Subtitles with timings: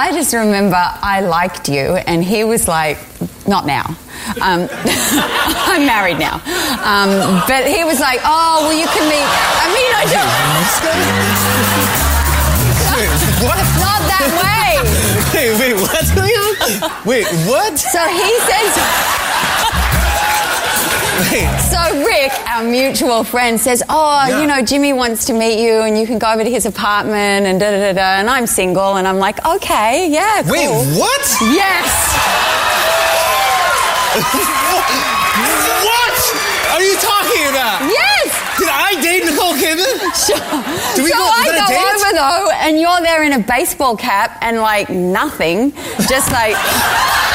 [0.00, 2.96] I just remember I liked you, and he was like,
[3.46, 3.84] not now.
[4.40, 4.64] Um,
[5.68, 6.40] I'm married now.
[6.80, 9.28] Um, but he was like, oh, well, you can meet.
[9.60, 10.24] I mean, I don't.
[13.44, 13.60] What?
[13.76, 14.80] Not that way.
[15.36, 16.56] Wait, wait, on?
[17.04, 17.76] Wait, what?
[17.76, 18.72] So he says.
[21.28, 21.44] Wait,
[21.90, 24.40] So Rick, our mutual friend, says, "Oh, Yeah.
[24.40, 27.46] you know, Jimmy wants to meet you, and you can go over to his apartment,
[27.46, 30.68] and da da da da." And I'm single, and I'm like, "Okay, yeah, cool." wait,
[31.00, 31.24] what?
[31.50, 31.86] Yes.
[36.70, 37.80] What are you talking about?
[37.82, 38.19] Yes.
[38.60, 39.96] Did I date Nicole Kidman?
[40.26, 40.36] Sure.
[40.96, 41.88] Do we so go- I go date?
[41.96, 45.72] over though, and you're there in a baseball cap and like nothing,
[46.08, 46.54] just like.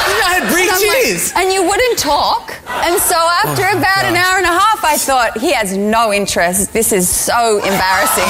[0.07, 2.53] I had I'm like- and you wouldn't talk.
[2.85, 6.13] And so after Oh, about an hour and a half, I thought, he has no
[6.13, 6.71] interest.
[6.73, 8.29] This is so embarrassing.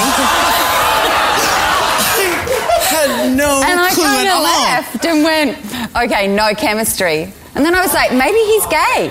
[2.88, 4.42] had no And I clue kind of all.
[4.44, 5.58] left and went,
[5.96, 7.32] okay, no chemistry.
[7.54, 9.10] And then I was like, maybe he's gay.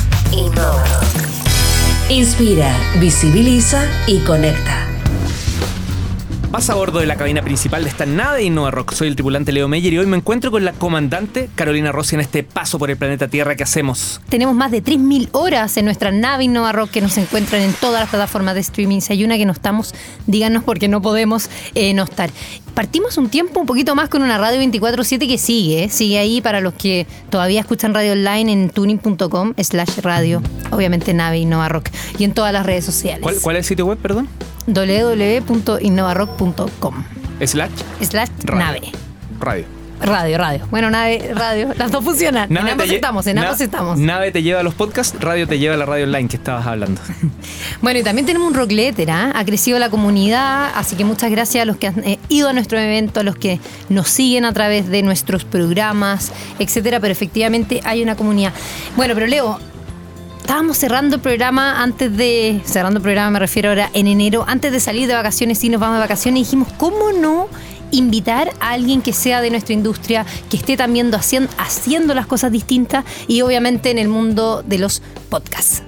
[2.09, 4.80] Inspira, visibiliza y conecta.
[6.51, 8.91] Vas a bordo de la cabina principal de esta nave Innova Rock.
[8.91, 12.21] Soy el tripulante Leo Meyer y hoy me encuentro con la comandante Carolina Rossi en
[12.21, 14.19] este paso por el planeta Tierra que hacemos.
[14.27, 18.01] Tenemos más de 3.000 horas en nuestra nave Innova Rock que nos encuentran en todas
[18.01, 18.99] las plataformas de streaming.
[18.99, 19.95] Si hay una que no estamos,
[20.27, 22.29] díganos porque no podemos eh, no estar.
[22.73, 25.89] Partimos un tiempo un poquito más con una radio 24-7 que sigue, ¿eh?
[25.89, 30.41] sigue ahí para los que todavía escuchan radio online en tuning.com slash radio,
[30.71, 33.21] obviamente nave Innova Rock y en todas las redes sociales.
[33.21, 34.27] ¿Cuál, cuál es el sitio web, perdón?
[34.67, 37.03] www.innovarock.com
[37.45, 38.65] Slash slash Radio.
[38.65, 38.81] nave.
[39.39, 39.65] Radio.
[40.01, 40.67] Radio, radio.
[40.71, 41.69] Bueno, nave, radio.
[41.77, 42.49] Las dos funcionan.
[42.49, 43.99] en ambos estamos, en ambos estamos.
[43.99, 46.65] Nave te lleva a los podcasts, radio te lleva a la radio online que estabas
[46.65, 46.99] hablando.
[47.81, 49.31] Bueno, y también tenemos un rockletter, ¿ah?
[49.33, 52.53] ha crecido la comunidad, así que muchas gracias a los que han eh, ido a
[52.53, 57.81] nuestro evento, a los que nos siguen a través de nuestros programas, etcétera, pero efectivamente
[57.83, 58.53] hay una comunidad.
[58.95, 59.59] Bueno, pero Leo,
[60.41, 62.61] estábamos cerrando el programa antes de.
[62.65, 65.79] Cerrando el programa me refiero ahora en enero, antes de salir de vacaciones, sí nos
[65.79, 67.47] vamos de vacaciones, y dijimos, ¿cómo no?
[67.93, 72.49] invitar a alguien que sea de nuestra industria, que esté también haciendo, haciendo las cosas
[72.49, 75.83] distintas y obviamente en el mundo de los podcasts.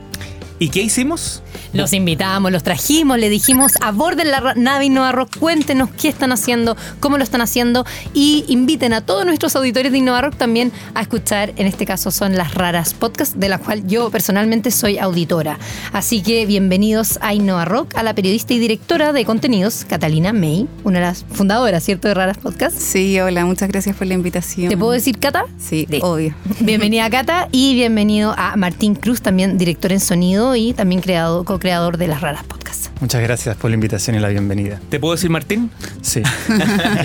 [0.59, 1.41] ¿Y qué hicimos?
[1.73, 6.77] Los invitamos, los trajimos, le dijimos aborden la nave Innova Rock, cuéntenos qué están haciendo,
[6.99, 11.01] cómo lo están haciendo y inviten a todos nuestros auditores de Innova Rock también a
[11.01, 15.57] escuchar, en este caso son las raras podcasts, de la cual yo personalmente soy auditora.
[15.91, 20.67] Así que bienvenidos a Innova Rock, a la periodista y directora de contenidos, Catalina May,
[20.83, 22.81] una de las fundadoras, ¿cierto?, de raras podcasts.
[22.81, 24.69] Sí, hola, muchas gracias por la invitación.
[24.69, 25.45] ¿Te puedo decir Cata?
[25.57, 26.07] Sí, Listo.
[26.07, 26.35] obvio.
[26.59, 31.97] Bienvenida Cata y bienvenido a Martín Cruz, también director en sonido y también creado, co-creador
[31.97, 32.91] de las raras podcasts.
[32.99, 34.79] Muchas gracias por la invitación y la bienvenida.
[34.89, 35.71] ¿Te puedo decir Martín?
[36.01, 36.21] Sí.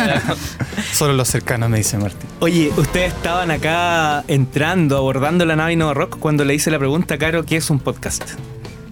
[0.92, 2.28] Solo los cercanos me dicen Martín.
[2.40, 7.14] Oye, ustedes estaban acá entrando, abordando la nave Innova Rock cuando le hice la pregunta
[7.14, 8.22] a Caro, ¿qué es un podcast?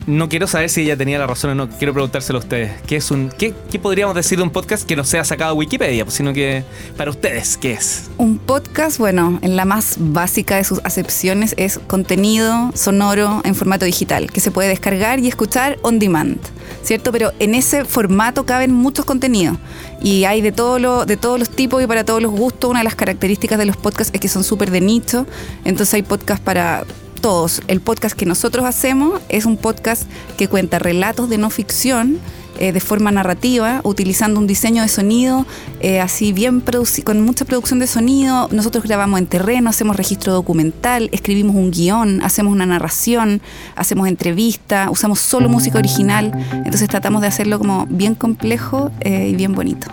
[0.06, 2.80] No quiero saber si ella tenía la razón o no, quiero preguntárselo a ustedes.
[2.86, 3.52] ¿Qué es un qué,
[3.82, 6.62] podríamos decir de un podcast que no sea sacado de Wikipedia, pues, sino que
[6.96, 8.08] para ustedes, ¿qué es?
[8.16, 13.84] Un podcast, bueno, en la más básica de sus acepciones es contenido sonoro en formato
[13.84, 16.38] digital, que se puede descargar y escuchar on demand,
[16.84, 17.10] ¿cierto?
[17.10, 19.58] Pero en ese formato caben muchos contenidos
[20.00, 22.70] y hay de, todo lo, de todos los tipos y para todos los gustos.
[22.70, 25.26] Una de las características de los podcasts es que son súper de nicho,
[25.64, 26.84] entonces hay podcasts para
[27.16, 27.62] todos.
[27.66, 30.04] El podcast que nosotros hacemos es un podcast
[30.36, 32.18] que cuenta relatos de no ficción
[32.58, 35.44] eh, de forma narrativa, utilizando un diseño de sonido
[35.80, 36.62] eh, así bien
[37.04, 38.48] con mucha producción de sonido.
[38.50, 43.42] Nosotros grabamos en terreno, hacemos registro documental, escribimos un guion, hacemos una narración,
[43.74, 46.32] hacemos entrevista, usamos solo música original.
[46.52, 49.88] Entonces tratamos de hacerlo como bien complejo eh, y bien bonito.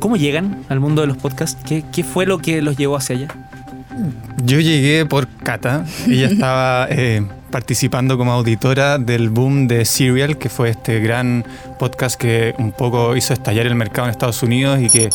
[0.00, 1.62] ¿Cómo llegan al mundo de los podcasts?
[1.64, 3.28] ¿Qué, qué fue lo que los llevó hacia allá?
[4.44, 5.84] Yo llegué por Cata.
[6.06, 11.44] Ella estaba eh, participando como auditora del boom de Serial, que fue este gran
[11.78, 15.10] podcast que un poco hizo estallar el mercado en Estados Unidos y que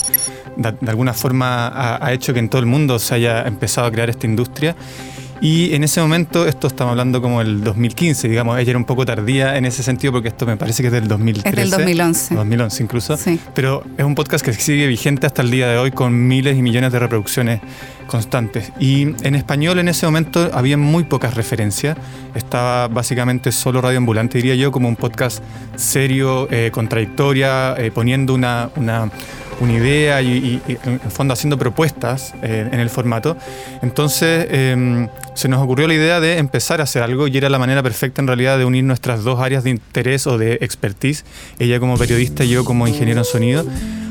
[0.55, 3.87] de, de alguna forma ha, ha hecho que en todo el mundo se haya empezado
[3.87, 4.75] a crear esta industria.
[5.41, 9.05] Y en ese momento, esto estamos hablando como el 2015, digamos, ella era un poco
[9.05, 11.49] tardía en ese sentido porque esto me parece que es del 2013.
[11.49, 12.35] Es del 2011.
[12.35, 13.17] 2011 incluso.
[13.17, 13.39] Sí.
[13.53, 16.61] Pero es un podcast que sigue vigente hasta el día de hoy con miles y
[16.61, 17.61] millones de reproducciones
[18.07, 18.71] constantes.
[18.79, 21.97] Y en español en ese momento había muy pocas referencias.
[22.33, 25.43] Estaba básicamente solo Radio Ambulante, diría yo, como un podcast
[25.75, 29.11] serio, eh, contradictoria, eh, poniendo una, una,
[29.59, 33.37] una idea y, en fondo haciendo propuestas eh, en el formato.
[33.81, 37.59] Entonces eh, se nos ocurrió la idea de empezar a hacer algo y era la
[37.59, 41.25] manera perfecta en realidad de unir nuestras dos áreas de interés o de expertise,
[41.59, 43.65] ella como periodista y yo como ingeniero en sonido.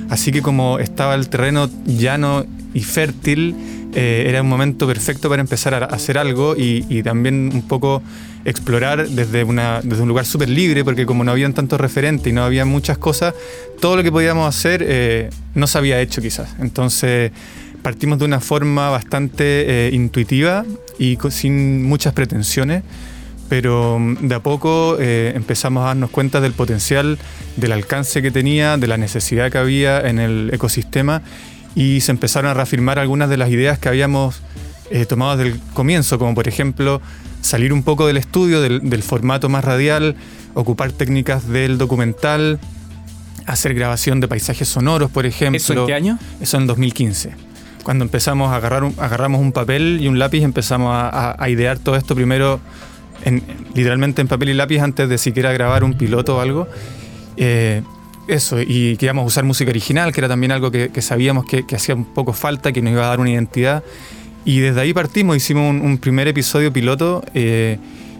[0.09, 2.45] Así que como estaba el terreno llano
[2.75, 3.57] y fértil,
[3.99, 8.03] eh, era un momento perfecto para empezar a hacer algo y, también un poco
[8.45, 12.67] explorar desde, un lugar súper libre, porque como no habían tantos referentes y no había
[12.67, 13.33] muchas cosas,
[13.81, 16.55] todo lo que podíamos hacer eh, no se había hecho quizás.
[16.61, 17.33] Entonces
[17.81, 20.67] partimos de una forma bastante eh, intuitiva
[20.99, 22.83] y sin muchas pretensiones,
[23.49, 27.17] pero mm, de a poco empezamos a darnos cuenta del potencial,
[27.57, 31.23] del alcance que tenía, de la necesidad que había en el ecosistema
[31.77, 34.41] y se empezaron a reafirmar algunas de las ideas que habíamos
[34.91, 37.01] eh, tomado desde el comienzo, como por ejemplo
[37.43, 40.17] salir un poco del estudio, del, del formato más radial,
[40.55, 42.59] ocupar técnicas del documental,
[43.47, 45.57] hacer grabación de paisajes sonoros, por ejemplo.
[45.59, 46.19] ¿Eso en qué año?
[46.41, 47.35] Eso en 2015.
[47.85, 51.49] Cuando empezamos a agarrar, un- agarramos un papel y un lápiz, empezamos a, a- a
[51.51, 52.59] idear todo esto primero,
[53.25, 53.45] en-
[53.75, 56.67] literalmente en papel y lápiz, antes de siquiera grabar un piloto o algo.
[57.37, 57.83] Eh,
[58.29, 61.95] eso, y queríamos usar música original, que era también algo que, sabíamos que, que hacía
[61.95, 63.83] un poco falta, que nos iba a dar una identidad.
[64.45, 67.79] Y desde ahí partimos, hicimos un, primer episodio piloto eh,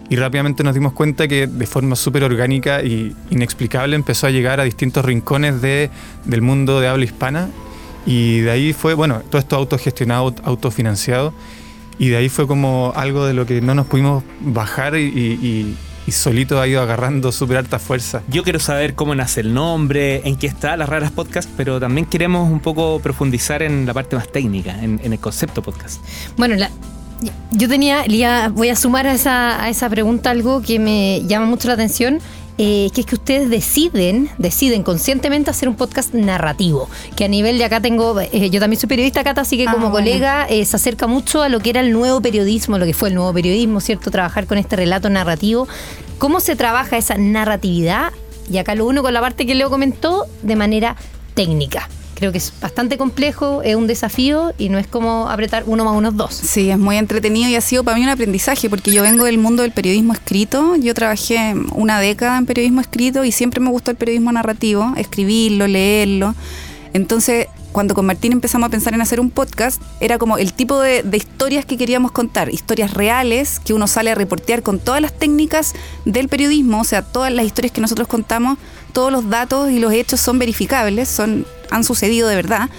[0.09, 4.59] y rápidamente nos dimos cuenta que de forma súper orgánica y inexplicable empezó a llegar
[4.59, 5.89] a distintos rincones de,
[6.25, 7.49] del mundo de habla hispana.
[8.05, 11.33] Y de ahí fue, bueno, todo esto autogestionado, autofinanciado.
[11.99, 15.75] Y de ahí fue como algo de lo que no nos pudimos bajar y-
[16.07, 18.21] y- solito ha ido agarrando súper alta fuerza.
[18.29, 22.05] Yo quiero saber cómo nace el nombre, en qué está las raras podcast, pero también
[22.07, 26.01] queremos un poco profundizar en la parte más técnica, en, en el concepto podcast.
[26.37, 26.71] Bueno, la-
[27.51, 31.45] yo tenía, Lía, voy a sumar a esa, a esa pregunta algo que me llama
[31.47, 32.19] mucho la atención.
[32.57, 37.57] Eh, que es que ustedes deciden, deciden conscientemente hacer un podcast narrativo, que a nivel
[37.57, 40.05] de acá tengo, eh, yo también soy periodista, Cata, así que Ah, como bueno.
[40.07, 43.09] colega eh, se acerca mucho a lo que era el nuevo periodismo, lo que fue
[43.09, 44.09] el nuevo periodismo, ¿cierto?
[44.11, 45.67] Trabajar con este relato narrativo.
[46.17, 48.11] ¿Cómo se trabaja esa narratividad?
[48.49, 50.95] Y acá lo uno con la parte que Leo comentó, de manera
[51.33, 51.89] técnica.
[52.17, 55.95] Creo que es bastante complejo, es un desafío y no es como apretar uno más
[55.95, 56.33] uno dos.
[56.33, 59.37] Sí, es muy entretenido y ha sido para mí un aprendizaje porque yo vengo del
[59.37, 60.75] mundo del periodismo escrito.
[60.77, 65.67] Yo trabajé una década en periodismo escrito y siempre me gustó el periodismo narrativo, escribirlo,
[65.67, 66.33] leerlo.
[66.93, 70.79] Entonces, cuando con Martín empezamos a pensar en hacer un podcast, era como el tipo
[70.81, 75.13] de historias que queríamos contar, historias reales que uno sale a reportear con todas las
[75.13, 75.73] técnicas
[76.03, 78.57] del periodismo, o sea, todas las historias que nosotros contamos,
[78.91, 82.69] todos los datos y los hechos son verificables, son, han sucedido de verdad.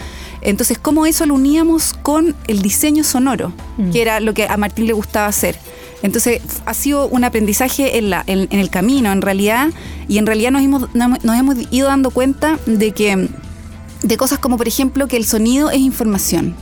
[0.40, 3.52] Entonces, ¿cómo eso lo uníamos con el diseño sonoro,
[3.92, 5.58] que era lo que a Martín le gustaba hacer?
[6.02, 9.70] Entonces, ha sido un aprendizaje en, la, en, en el camino, en realidad,
[10.06, 13.28] y en realidad nos hemos, nos nos hemos ido dando cuenta de que
[14.02, 16.54] de cosas como, por ejemplo, que el sonido es información.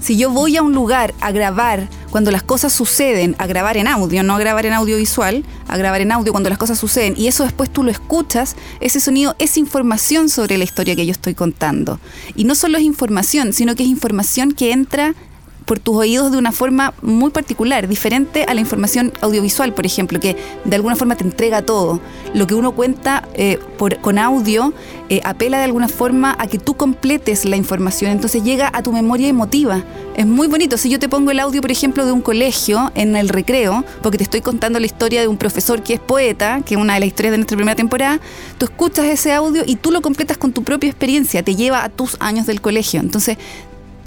[0.00, 3.86] Si yo voy a un lugar a grabar cuando las cosas suceden, a grabar en
[3.86, 7.28] audio, no a grabar en audiovisual, a grabar en audio cuando las cosas suceden, y
[7.28, 11.34] eso después tú lo escuchas, ese sonido es información sobre la historia que yo estoy
[11.34, 12.00] contando.
[12.34, 15.14] Y no solo es información, sino que es información que entra
[15.70, 20.18] por tus oídos de una forma muy particular, diferente a la información audiovisual, por ejemplo,
[20.18, 22.00] que de alguna forma te entrega todo.
[22.34, 23.60] Lo que uno cuenta eh,
[24.00, 24.74] con audio
[25.10, 28.90] eh, apela de alguna forma a que tú completes la información, entonces llega a tu
[28.90, 29.84] memoria emotiva.
[30.16, 30.76] Es muy bonito.
[30.76, 34.18] Si yo te pongo el audio, por ejemplo, de un colegio en el recreo, porque
[34.18, 37.00] te estoy contando la historia de un profesor que es poeta, que es una de
[37.00, 38.18] las historias de nuestra primera temporada,
[38.58, 41.90] tú escuchas ese audio y tú lo completas con tu propia experiencia, te lleva a
[41.90, 42.98] tus años del colegio.
[42.98, 43.38] Entonces,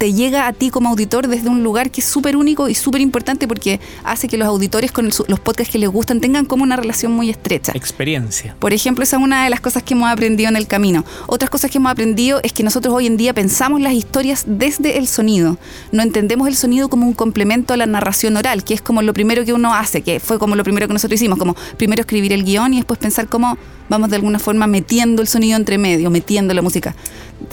[0.04, 3.00] te llega a ti como auditor desde un lugar que es súper único y súper
[3.00, 6.76] importante porque hace que los auditores con los podcasts que les gustan tengan como una
[6.76, 7.72] relación muy estrecha.
[7.74, 8.54] Experiencia.
[8.58, 11.06] Por ejemplo, esa es una de las cosas que hemos aprendido en el camino.
[11.26, 14.98] Otras cosas que hemos aprendido es que nosotros hoy en día pensamos las historias desde
[14.98, 15.56] el sonido.
[15.90, 19.14] No entendemos el sonido como un complemento a la narración oral, que es como lo
[19.14, 22.34] primero que uno hace, que fue como lo primero que nosotros hicimos, como primero escribir
[22.34, 23.56] el guion y después pensar cómo
[23.88, 26.94] vamos de alguna forma metiendo el sonido entre medio, metiendo la música.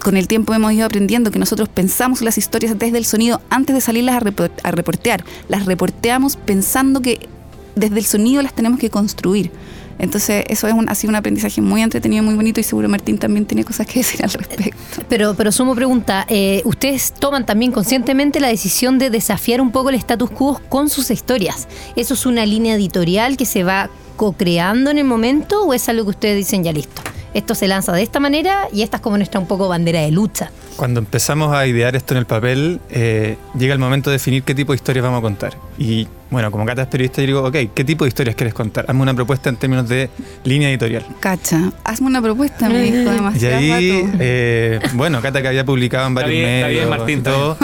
[0.03, 3.75] Con el tiempo hemos ido aprendiendo que nosotros pensamos las historias desde el sonido antes
[3.75, 5.23] de salirlas a, repor- a reportear.
[5.49, 7.27] Las reporteamos pensando que
[7.75, 9.51] desde el sonido las tenemos que construir.
[9.99, 13.19] Entonces, eso es un, ha sido un aprendizaje muy entretenido, muy bonito y seguro Martín
[13.19, 14.75] también tiene cosas que decir al respecto.
[15.07, 19.89] Pero, pero sumo pregunta, eh, ¿ustedes toman también conscientemente la decisión de desafiar un poco
[19.89, 21.67] el status quo con sus historias?
[21.95, 26.03] ¿Eso es una línea editorial que se va co-creando en el momento o es algo
[26.05, 27.01] que ustedes dicen ya listo?
[27.33, 30.11] Esto se lanza de esta manera y esta es como nuestra un poco bandera de
[30.11, 30.51] lucha.
[30.75, 34.53] Cuando empezamos a idear esto en el papel, eh, llega el momento de definir qué
[34.53, 35.53] tipo de historias vamos a contar.
[35.77, 38.85] Y bueno, como Cata es periodista, yo digo, ok, ¿qué tipo de historias quieres contar?
[38.87, 40.09] Hazme una propuesta en términos de
[40.43, 41.05] línea editorial.
[41.19, 44.17] Cacha, hazme una propuesta, me dijo Y demasiado ahí, rato.
[44.19, 47.31] eh, bueno, Cata que había publicado en varios bien, está medios bien, Martín, y está
[47.31, 47.57] todo,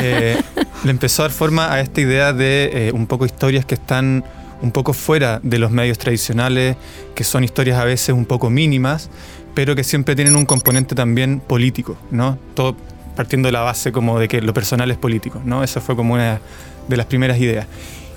[0.00, 0.40] eh,
[0.84, 4.24] le empezó a dar forma a esta idea de eh, un poco historias que están
[4.62, 6.76] un poco fuera de los medios tradicionales,
[7.14, 9.10] que son historias a veces un poco mínimas,
[9.54, 12.38] pero que siempre tienen un componente también político, ¿no?
[12.54, 12.76] Todo
[13.16, 15.62] partiendo de la base como de que lo personal es político, ¿no?
[15.64, 16.40] Esa fue como una
[16.88, 17.66] de las primeras ideas.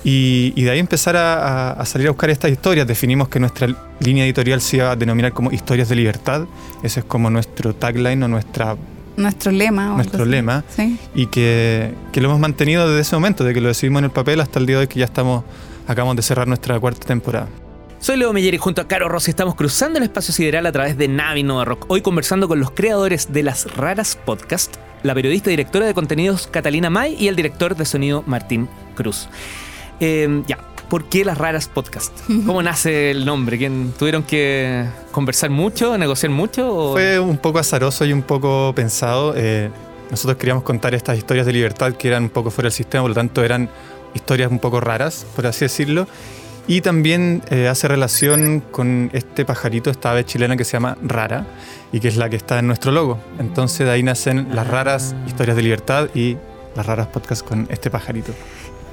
[0.05, 2.85] Y, y de ahí empezar a, salir a buscar estas historias.
[2.85, 3.67] Definimos que nuestra
[4.01, 6.45] línea editorial se iba a denominar como historias de libertad.
[6.83, 8.75] Ese es como nuestro tagline o nuestra,
[9.15, 9.87] Nuestro lema.
[9.95, 10.63] nuestro lema.
[10.75, 10.97] Sí.
[11.15, 14.11] Y que, que lo hemos mantenido desde ese momento, de que lo decidimos en el
[14.11, 15.45] papel hasta el día de hoy que ya estamos,
[15.87, 17.47] acabamos de cerrar nuestra cuarta temporada.
[17.99, 20.97] Soy Leo Meyer y junto a Caro Rossi estamos cruzando el espacio sideral a través
[20.97, 21.85] de Navi Nova Rock.
[21.87, 26.47] Hoy conversando con los creadores de Las Raras Podcast, la periodista y directora de contenidos
[26.47, 29.29] Catalina May y el director de sonido Martín Cruz.
[30.01, 30.57] Eh, ya,
[30.89, 32.11] ¿por qué Las Raras Podcast?
[32.45, 33.57] ¿Cómo nace el nombre?
[33.57, 36.75] ¿Quién, ¿Tuvieron que conversar mucho, negociar mucho?
[36.75, 39.33] o- Fue un poco azaroso y un poco pensado.
[39.37, 39.69] eh,
[40.11, 43.09] nosotros queríamos contar estas historias de libertad que eran un poco fuera del sistema, por
[43.11, 43.69] lo tanto eran
[44.13, 46.07] historias un poco raras, por así decirlo.
[46.65, 51.45] Y también eh, hace relación con este pajarito, esta ave chilena que se llama Rara
[51.91, 53.19] y que es la que está en nuestro logo.
[53.37, 56.37] Entonces de ahí nacen las raras historias de libertad y
[56.75, 58.33] las raras podcasts con este pajarito.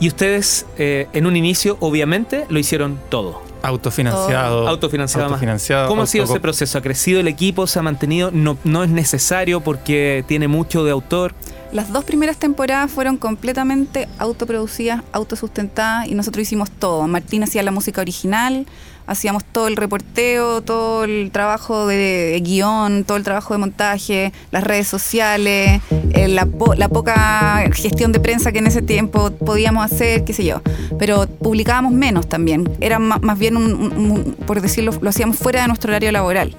[0.00, 3.50] Y ustedes, eh, en un inicio, obviamente, lo hicieron todo.
[3.62, 4.69] Autofinanciado.
[4.69, 5.33] Autofinanciado, más.
[5.33, 6.79] autofinanciado, ¿Cómo ha sido ese proceso?
[6.79, 7.67] ¿Ha crecido el equipo?
[7.67, 8.31] ¿Se ha mantenido?
[8.33, 11.35] No, no es necesario porque tiene mucho de autor.
[11.73, 17.07] Las dos primeras temporadas fueron completamente autoproducidas, autosustentadas y nosotros hicimos todo.
[17.07, 18.67] Martín hacía la música original,
[19.11, 24.62] hacíamos todo el reporteo, todo el trabajo de guion, todo el trabajo de montaje, las
[24.62, 29.85] redes sociales, eh, la, po- la poca gestión de prensa que en ese tiempo podíamos
[29.85, 30.62] hacer, qué sé yo.
[30.99, 32.71] Pero publicábamos menos también.
[32.81, 36.55] Era más bien, un- un- un- por decirlo, lo hacíamos fuera de nuestro horario laboral.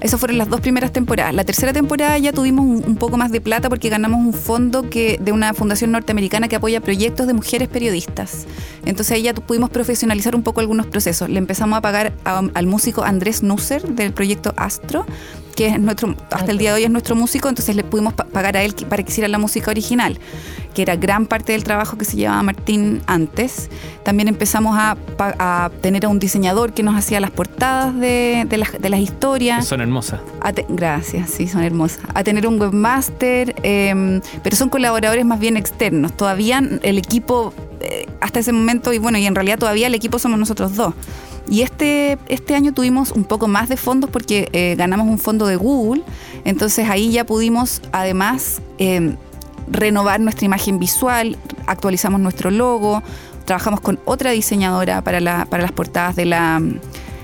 [0.00, 1.32] Esas fueron las dos primeras temporadas.
[1.32, 4.90] La tercera temporada ya tuvimos un, un poco más de plata porque ganamos un fondo
[4.90, 8.46] que, de una fundación norteamericana que apoya proyectos de mujeres periodistas.
[8.84, 11.28] Entonces ahí ya pudimos profesionalizar un poco algunos procesos.
[11.28, 15.04] Le empezamos a pagar a- al músico Andrés Nusser del proyecto Astro,
[15.56, 18.24] que es nuestro, hasta el día de hoy es nuestro músico, entonces le pudimos pa-
[18.24, 20.18] pagar a él para que hiciera la música original,
[20.72, 23.68] que era gran parte del trabajo que se llevaba Martín antes.
[24.02, 28.56] También empezamos a, a tener a un diseñador que nos hacía las portadas de, de
[28.56, 29.66] las, de las historias.
[29.68, 30.20] Son hermosas.
[30.54, 32.00] Te- gracias, sí, son hermosas.
[32.14, 36.14] A tener un webmaster, eh, pero son colaboradores más bien externos.
[36.14, 37.52] Todavía el equipo,
[38.22, 40.94] hasta ese momento, y bueno, y en realidad todavía el equipo somos nosotros dos.
[41.48, 45.46] Y este, este año tuvimos un poco más de fondos porque eh, ganamos un fondo
[45.46, 46.02] de Google.
[46.44, 49.16] Entonces ahí ya pudimos además eh,
[49.70, 51.36] renovar nuestra imagen visual,
[51.66, 53.02] actualizamos nuestro logo,
[53.44, 56.60] trabajamos con otra diseñadora para, la- para las portadas de, la,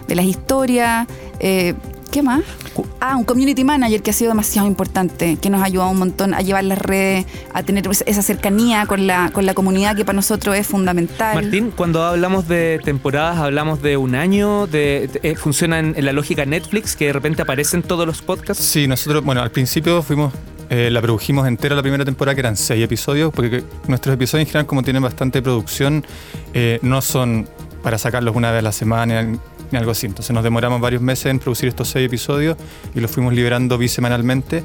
[0.09, 1.07] de las historias.
[1.41, 1.75] eh,
[2.11, 2.41] ¿Qué más?
[3.01, 6.33] Ah, un community manager que ha sido demasiado importante, que nos ha ayudado un montón
[6.33, 10.17] a llevar las redes, a tener esa cercanía con la, con la comunidad que para
[10.17, 11.35] nosotros es fundamental.
[11.35, 16.05] Martín, cuando hablamos de temporadas, hablamos de un año, de, de- eh, funciona en, en
[16.07, 18.65] la lógica Netflix, que de repente aparecen todos los podcasts.
[18.65, 20.33] Sí, nosotros, bueno, al principio fuimos,
[20.71, 24.53] eh, la produjimos entera la primera temporada, que eran seis episodios, porque nuestros episodios en
[24.53, 26.05] general, como tienen bastante producción,
[26.55, 27.47] eh, no son
[27.83, 29.39] para sacarlos una vez a la semana
[29.77, 30.07] algo así.
[30.07, 32.57] Entonces nos demoramos varios meses en producir estos seis episodios
[32.95, 34.63] y los fuimos liberando bisemanalmente.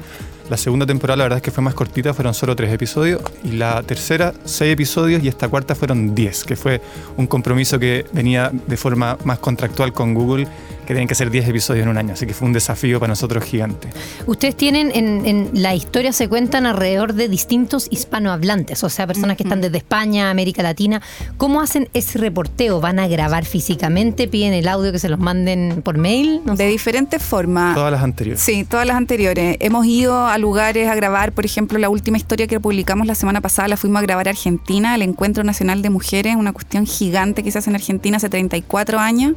[0.50, 3.22] La segunda temporada, la verdad es que fue más cortita, fueron solo tres episodios.
[3.44, 5.22] Y la tercera, seis episodios.
[5.22, 6.82] Y esta cuarta fueron diez, que fue
[7.16, 10.46] un compromiso que venía de forma más contractual con Google,
[10.84, 12.14] que tenían que ser diez episodios en un año.
[12.14, 13.88] Así que fue un desafío para nosotros gigante.
[14.26, 19.36] Ustedes tienen, en, en la historia se cuentan alrededor de distintos hispanohablantes, o sea, personas
[19.36, 21.00] que están desde España, América Latina.
[21.36, 22.80] ¿Cómo hacen ese reporteo?
[22.80, 24.28] ¿Van a grabar físicamente?
[24.28, 26.40] ¿Piden el audio que se los manden por mail?
[26.44, 26.64] No sé.
[26.64, 27.74] De diferentes formas.
[27.74, 28.42] Todas las anteriores.
[28.42, 29.56] Sí, todas las anteriores.
[29.60, 33.40] Hemos ido a lugares a grabar, por ejemplo, la última historia que publicamos la semana
[33.40, 37.42] pasada la fuimos a grabar a Argentina, al Encuentro Nacional de Mujeres, una cuestión gigante
[37.42, 39.34] que se hace en Argentina hace 34 años,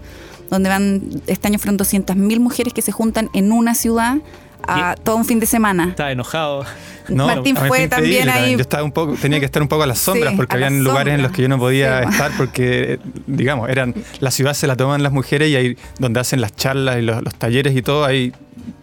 [0.49, 4.17] donde van, este año fueron 200.000 mujeres que se juntan en una ciudad
[4.67, 5.89] a todo un fin de semana.
[5.89, 6.65] Estaba enojado.
[7.09, 8.51] Martín fue también ahí.
[8.53, 10.83] Yo estaba un poco, tenía que estar un poco a las sombras Sí, porque habían
[10.83, 12.09] lugares en los que yo no podía Sí.
[12.11, 16.41] estar porque, digamos, eran la ciudad se la toman las mujeres y ahí donde hacen
[16.41, 18.33] las charlas y los, los talleres y todo, ahí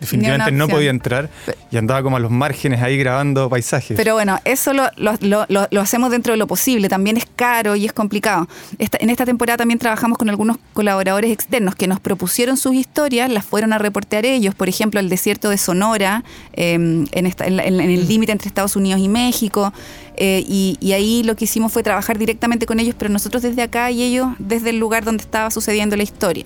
[0.01, 1.31] definitivamente no podía entrar
[1.71, 3.97] y andaba como a los márgenes ahí grabando paisajes.
[3.97, 6.89] Pero bueno, eso lo, lo- lo- lo- hacemos dentro de lo posible.
[6.89, 8.49] También es caro y es complicado.
[8.79, 13.31] Esta- en esta temporada también trabajamos con algunos colaboradores externos que nos propusieron sus historias,
[13.31, 14.55] las fueron a reportear ellos.
[14.55, 18.33] Por ejemplo, el desierto de Sonora, eh, en, esta- en la- en- en el límite
[18.33, 19.73] entre Estados Unidos y México.
[20.17, 23.63] Eh, y, y ahí lo que hicimos fue trabajar directamente con ellos, pero nosotros desde
[23.63, 26.45] acá y ellos desde el lugar donde estaba sucediendo la historia.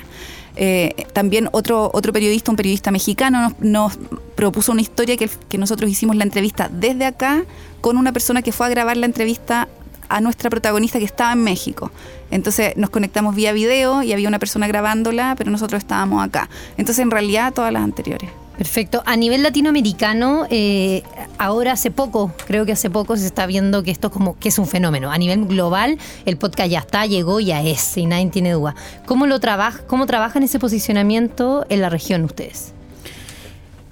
[0.60, 3.98] Eh, también otro, otro periodista, un periodista mexicano, nos, nos
[4.34, 7.44] propuso una historia que, que nosotros hicimos la entrevista desde acá
[7.80, 9.68] con una persona que fue a grabar la entrevista
[10.08, 11.92] a nuestra protagonista que estaba en México.
[12.32, 16.48] Entonces nos conectamos vía video y había una persona grabándola, pero nosotros estábamos acá.
[16.76, 18.30] Entonces en realidad todas las anteriores.
[18.58, 19.04] Perfecto.
[19.06, 21.04] A nivel latinoamericano, eh,
[21.38, 24.58] ahora hace poco, creo que hace poco se está viendo que esto como que es
[24.58, 25.12] un fenómeno.
[25.12, 25.96] A nivel global,
[26.26, 28.74] el podcast ya está, llegó, ya es, y nadie tiene duda.
[29.06, 32.72] ¿Cómo lo trabaja, cómo trabajan ese posicionamiento en la región ustedes?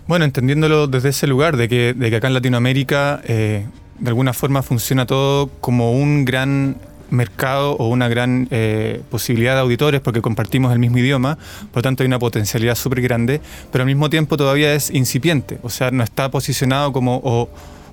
[0.08, 3.66] Bueno, entendiéndolo desde ese lugar, de que, de que acá en Latinoamérica eh,
[4.00, 6.76] de alguna forma funciona todo como un gran
[7.10, 11.36] mercado o una gran eh, posibilidad de auditores porque compartimos el mismo idioma,
[11.70, 13.40] por lo tanto hay una potencialidad súper grande,
[13.72, 17.48] pero al mismo tiempo todavía es incipiente, o sea, no está posicionado como o,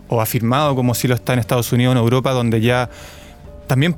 [0.07, 2.89] o afirmado como si lo está en Estados Unidos o en Europa, donde ya
[3.67, 3.95] también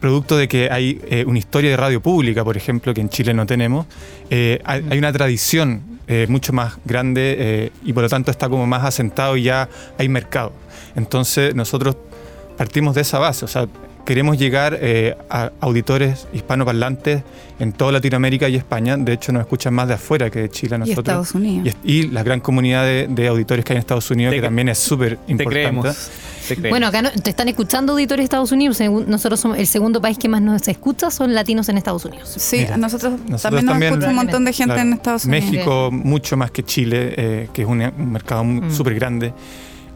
[0.00, 3.34] producto de que hay eh, una historia de radio pública, por ejemplo, que en Chile
[3.34, 3.86] no tenemos,
[4.30, 5.98] eh, hay, una tradición
[6.28, 10.54] mucho más grande y por lo tanto está como más asentado y ya hay mercado.
[10.96, 11.98] Entonces nosotros
[12.56, 13.68] partimos de esa base, o sea,
[14.08, 17.22] queremos llegar eh, a auditores hispanoparlantes
[17.60, 18.96] en toda Latinoamérica y España.
[18.96, 20.98] De hecho, nos escuchan más de afuera que de Chile a Y nosotros.
[21.04, 21.76] Estados Unidos.
[21.84, 24.42] Y, y la gran comunidad de, de auditores que hay en Estados Unidos, Te que
[24.42, 25.50] también es súper Te importante.
[25.60, 26.10] creemos.
[26.48, 26.70] Te creemos.
[26.70, 28.78] Bueno, acá no- te están escuchando auditores de Estados Unidos.
[28.78, 32.34] según- Nosotros somos el segundo país que más nos escucha, son latinos en Estados Unidos.
[32.38, 34.88] Sí, Mira, nosotros, nosotros también nos también- escucha un montón de gente Claro.
[34.88, 35.50] en Estados Unidos.
[35.50, 38.70] México mucho más que Chile, eh, que es un, un mercado Mm.
[38.72, 39.34] súper grande.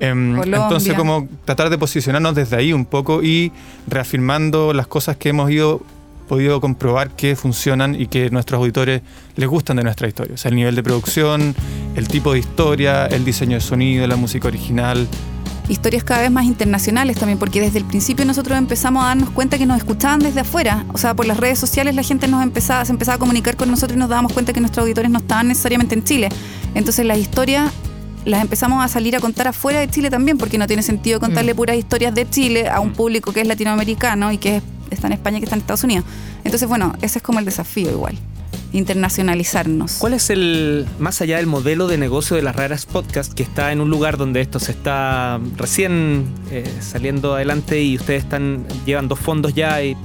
[0.02, 3.52] Em, entonces, como tratar de posicionarnos desde ahí un poco y
[3.87, 5.80] reafirmando las cosas que hemos ido
[6.26, 9.02] podido comprobar que funcionan y que nuestros auditores
[9.37, 10.35] les gustan de nuestra historia.
[10.35, 11.54] O sea, el nivel de producción,
[11.94, 15.06] el tipo de historia, el diseño de sonido, la música original.
[15.68, 19.56] historias cada vez más internacionales también, porque desde el principio nosotros empezamos a darnos cuenta
[19.56, 20.84] que nos escuchaban desde afuera.
[20.93, 23.71] O sea, por las redes sociales la gente nos empezaba, se empezaba a comunicar con
[23.71, 26.28] nosotros y nos dábamos cuenta que nuestros auditores no estaban necesariamente en Chile.
[26.75, 27.71] Entonces las historias
[28.25, 31.54] las empezamos a salir a contar afuera de Chile también, porque no tiene sentido contarle
[31.54, 35.15] puras historias de Chile a un público que es latinoamericano y que es- está en
[35.15, 36.04] España y que está en Estados Unidos.
[36.45, 38.19] Entonces, bueno, ese es como el desafío igual,
[38.73, 39.95] internacionalizarnos.
[39.99, 43.73] ¿Cuál es el, más allá del modelo de negocio de las raras podcast, que está
[43.73, 49.08] en un lugar donde esto se está recién eh, saliendo adelante y ustedes están llevan
[49.08, 49.97] dos fondos ya y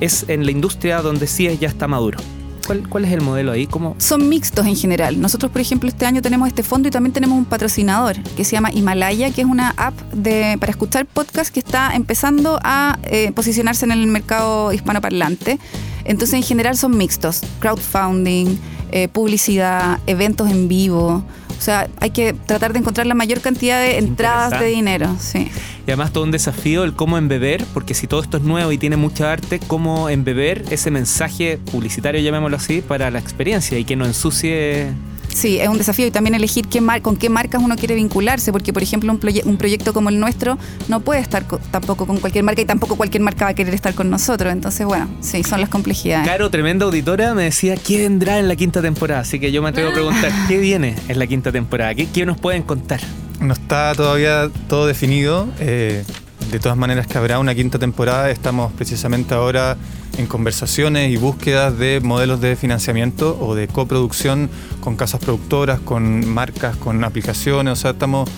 [0.00, 2.18] es en la industria donde sí es- ya está maduro?
[2.66, 3.66] ¿Cuál, cuál es el modelo ahí?
[3.66, 3.94] ¿Cómo?
[3.98, 5.20] son mixtos en general.
[5.20, 8.52] Nosotros, por ejemplo, este año tenemos este fondo y también tenemos un patrocinador que se
[8.52, 13.32] llama Himalaya, que es una app de, para escuchar podcast que está empezando a eh,
[13.32, 15.58] posicionarse en el mercado hispanoparlante.
[16.04, 17.40] Entonces, en general son mixtos.
[17.60, 18.58] Crowdfunding,
[18.92, 21.24] eh, publicidad, eventos en vivo.
[21.64, 25.16] O sea, hay que tratar de encontrar la mayor cantidad de entradas de dinero.
[25.18, 25.50] Sí.
[25.86, 28.76] Y además todo un desafío el cómo embeber, porque si todo esto es nuevo y
[28.76, 33.96] tiene mucha arte, cómo embeber ese mensaje publicitario, llamémoslo así, para la experiencia y que
[33.96, 34.92] no ensucie...
[35.34, 38.52] Sí, es un desafío y también elegir qué mar- con qué marcas uno quiere vincularse,
[38.52, 40.56] porque por ejemplo un, proye- un proyecto como el nuestro
[40.88, 43.74] no puede estar co- tampoco con cualquier marca y tampoco cualquier marca va a querer
[43.74, 44.52] estar con nosotros.
[44.52, 46.26] Entonces, bueno, sí, son las complejidades.
[46.28, 49.70] Caro, tremenda auditora, me decía qué vendrá en la quinta temporada, así que yo me
[49.70, 51.94] atrevo a preguntar, ¿qué viene en la quinta temporada?
[51.96, 53.00] ¿Qué, qué nos pueden contar?
[53.40, 55.48] No está todavía todo definido.
[55.58, 56.04] eh,
[56.52, 58.30] de todas maneras que habrá una quinta temporada.
[58.30, 59.76] Estamos precisamente ahora
[60.18, 64.48] en conversaciones y búsquedas de modelos de financiamiento o de coproducción
[64.80, 67.72] con casas productoras, con marcas, con aplicaciones.
[67.72, 68.28] O sea, estamos,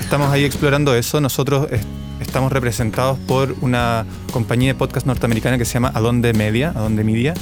[0.00, 1.20] estamos ahí explorando eso.
[1.20, 1.80] Nosotros es-
[2.20, 7.32] estamos representados por una compañía de podcast norteamericana que se llama Adonde Media, Adonde Media,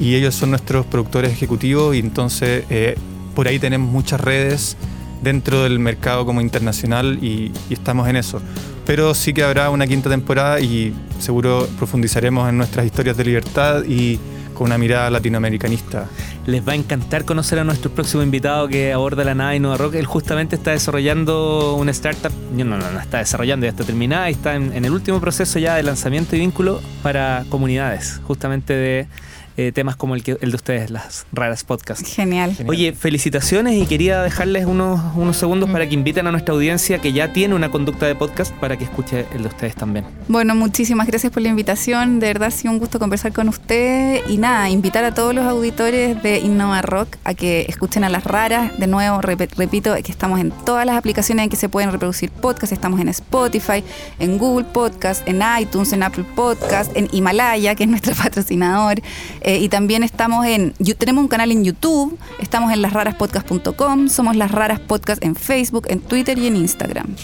[0.00, 2.96] y ellos son nuestros productores ejecutivos y entonces eh,
[3.34, 4.76] por ahí tenemos muchas redes
[5.24, 8.40] dentro del mercado como internacional y, estamos en eso.
[8.86, 13.82] Pero sí que habrá una quinta temporada y seguro profundizaremos en nuestras historias de libertad
[13.84, 14.20] y
[14.52, 16.06] con una mirada latinoamericanista.
[16.46, 19.94] Les va a encantar conocer a nuestro próximo invitado que aborda la nave Innova Rock.
[19.94, 24.34] Él justamente está desarrollando una startup, no, no, no está desarrollando, ya está terminada y
[24.34, 29.08] está en, en el último proceso ya de lanzamiento y vínculo para comunidades, justamente de
[29.56, 32.12] eh, temas como el, que, el de ustedes, las raras podcasts.
[32.14, 32.56] Genial.
[32.66, 37.12] Oye, felicitaciones y quería dejarles unos, unos segundos para que inviten a nuestra audiencia que
[37.12, 40.04] ya tiene una conducta de podcast para que escuche el de ustedes también.
[40.28, 42.20] Bueno, muchísimas gracias por la invitación.
[42.20, 44.22] De verdad ha sido un gusto conversar con usted.
[44.28, 48.24] Y nada, invitar a todos los auditores de Innova Rock a que escuchen a las
[48.24, 48.78] raras.
[48.78, 52.30] De nuevo, rep- repito, que estamos en todas las aplicaciones en que se pueden reproducir
[52.30, 52.72] podcasts.
[52.72, 53.84] Estamos en Spotify,
[54.18, 59.00] en Google Podcast, en iTunes, en Apple Podcast, en Himalaya, que es nuestro patrocinador.
[59.44, 60.72] Eh, y también estamos en.
[60.98, 62.18] Tenemos un canal en YouTube.
[62.40, 64.08] Estamos en lasraraspodcast.com.
[64.08, 67.14] Somos Las Raras Podcast en Facebook, en Twitter y en Instagram.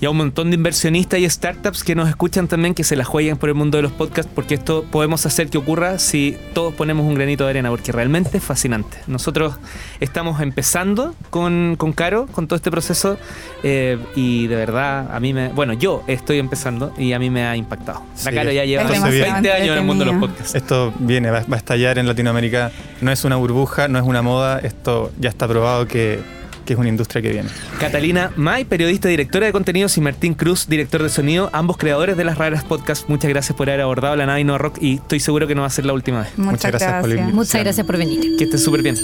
[0.00, 3.04] Y a un montón de inversionistas y startups que nos escuchan también, que se la
[3.04, 6.72] jueguen por el mundo de los podcasts, porque esto podemos hacer que ocurra si todos
[6.72, 8.98] ponemos un granito de arena, porque realmente es fascinante.
[9.08, 9.56] Nosotros
[9.98, 13.18] estamos empezando con, con Caro, con todo este proceso,
[13.64, 15.48] eh, y de verdad, a mí me.
[15.48, 18.02] Bueno, yo estoy empezando y a mí me ha impactado.
[18.24, 20.54] La Sí, Caro ya lleva es 20 demasiado años en el mundo de los podcasts.
[20.54, 22.70] Esto viene, va, va a estallar en Latinoamérica.
[23.00, 24.60] No es una burbuja, no es una moda.
[24.60, 26.20] Esto ya está probado que,
[26.68, 27.48] que es una industria que viene.
[27.80, 32.14] Catalina May, periodista y directora de contenidos, y Martín Cruz, director de sonido, ambos creadores
[32.18, 33.06] de las raras podcasts.
[33.08, 35.68] Muchas gracias por haber abordado la nave no rock y estoy seguro que no va
[35.68, 36.28] a ser la última vez.
[36.36, 37.34] Muchas, Muchas gracias por gracias.
[37.34, 38.36] Muchas gracias por venir.
[38.36, 38.96] Que estén súper bien.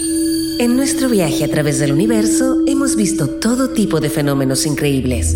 [0.59, 5.35] En nuestro viaje a través del universo hemos visto todo tipo de fenómenos increíbles.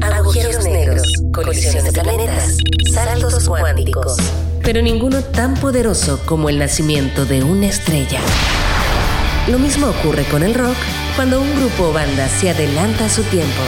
[0.00, 1.02] Agujeros negros,
[1.34, 2.56] colisiones de planetas,
[2.94, 4.16] saltos cuánticos.
[4.62, 8.20] Pero ninguno tan poderoso como el nacimiento de una estrella.
[9.48, 10.76] Lo mismo ocurre con el rock
[11.16, 13.62] cuando un grupo o banda se adelanta a su tiempo.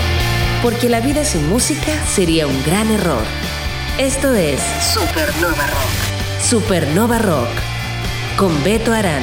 [0.63, 3.25] Porque la vida sin música sería un gran error.
[3.99, 4.61] Esto es
[4.93, 6.43] Supernova Rock.
[6.43, 7.49] Supernova Rock.
[8.37, 9.23] Con Beto Arán.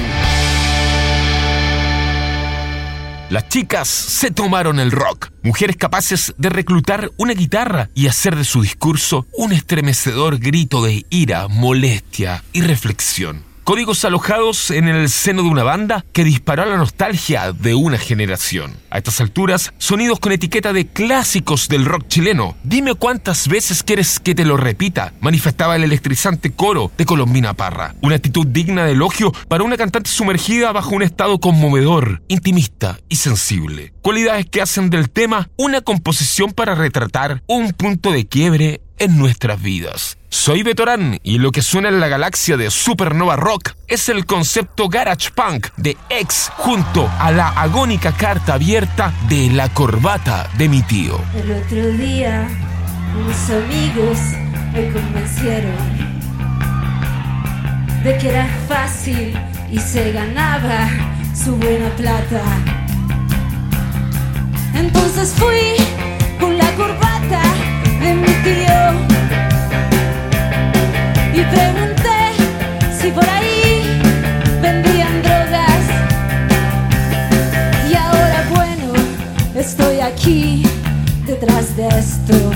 [3.30, 5.30] Las chicas se tomaron el rock.
[5.42, 11.06] Mujeres capaces de reclutar una guitarra y hacer de su discurso un estremecedor grito de
[11.10, 13.51] ira, molestia y reflexión.
[13.64, 18.76] Códigos alojados en el seno de una banda que disparó la nostalgia de una generación.
[18.90, 22.58] A estas alturas, sonidos con etiqueta de clásicos del rock chileno.
[22.64, 27.94] Dime cuántas veces quieres que te lo repita, manifestaba el electrizante coro de Colombina Parra.
[28.02, 33.18] Una actitud digna de elogio para una cantante sumergida bajo un estado conmovedor, intimista y
[33.18, 33.94] sensible.
[34.02, 39.62] Cualidades que hacen del tema una composición para retratar un punto de quiebre en nuestras
[39.62, 40.18] vidas.
[40.34, 44.88] Soy Betorán y lo que suena en la galaxia de Supernova Rock es el concepto
[44.88, 50.84] Garage Punk de X junto a la agónica carta abierta de la corbata de mi
[50.84, 51.20] tío.
[51.36, 52.48] El otro día
[53.14, 54.18] unos amigos
[54.74, 55.76] me convencieron
[58.02, 59.38] de que era fácil
[59.70, 60.88] y se ganaba
[61.36, 62.42] su buena plata.
[64.76, 65.76] Entonces fui
[66.40, 67.42] con la corbata
[68.00, 69.51] de mi tío
[71.34, 72.20] y pregunté
[73.00, 74.02] si por ahí
[74.62, 75.84] vendían drogas.
[77.90, 78.94] Y ahora bueno,
[79.56, 80.64] estoy aquí
[81.26, 82.52] detrás de esto.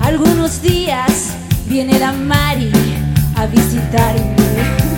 [0.00, 1.32] Algunos días
[1.66, 2.72] viene la Mari
[3.36, 4.95] a visitarme.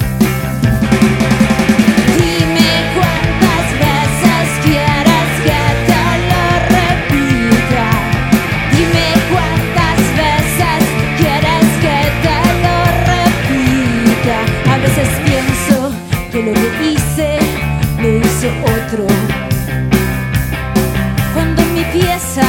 [21.34, 22.42] Cuando en mi pieza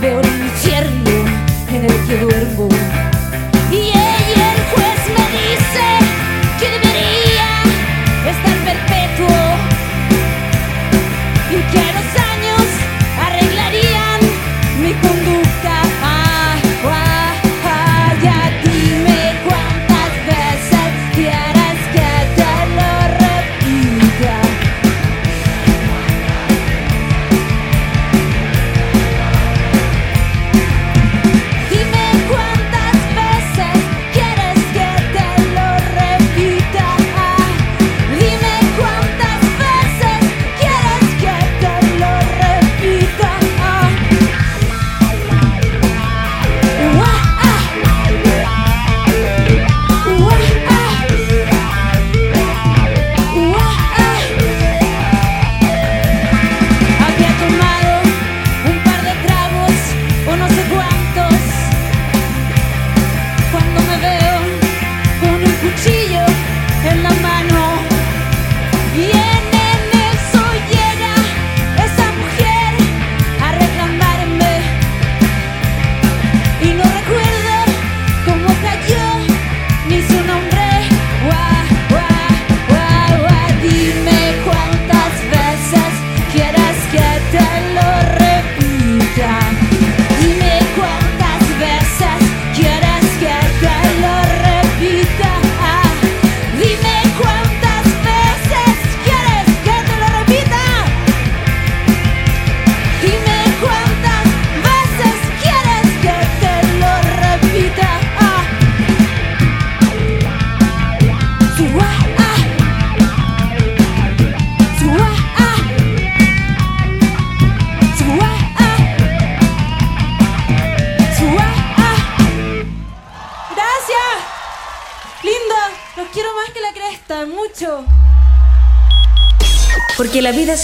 [0.00, 1.10] veo el infierno
[1.70, 2.75] en el que duermo.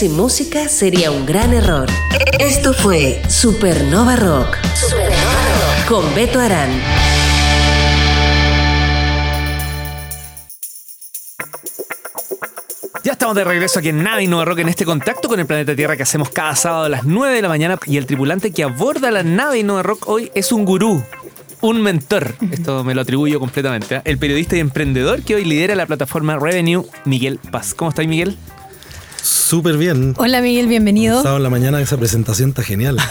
[0.03, 1.89] Sin música sería un gran error.
[2.41, 4.57] Esto fue Supernova Rock.
[5.89, 6.71] Con Beto Arán.
[13.05, 15.77] Ya estamos de regreso aquí en Navi Nueva Rock en este contacto con el planeta
[15.77, 18.65] Tierra que hacemos cada sábado a las 9 de la mañana y el tripulante que
[18.65, 21.05] aborda la nave Nueva Rock hoy es un gurú,
[21.61, 22.35] un mentor.
[22.51, 23.95] Esto me lo atribuyo completamente.
[23.95, 24.03] ¿eh?
[24.05, 27.73] El periodista y emprendedor que hoy lidera la plataforma Revenue, Miguel Paz.
[27.73, 28.37] ¿Cómo estás, Miguel?
[29.23, 30.15] Súper bien.
[30.17, 31.19] Hola Miguel, bienvenido.
[31.19, 32.97] Sábado en la mañana esa presentación está genial.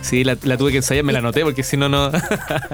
[0.00, 2.10] Sí, la, la tuve que ensayar, me la anoté porque si no, no.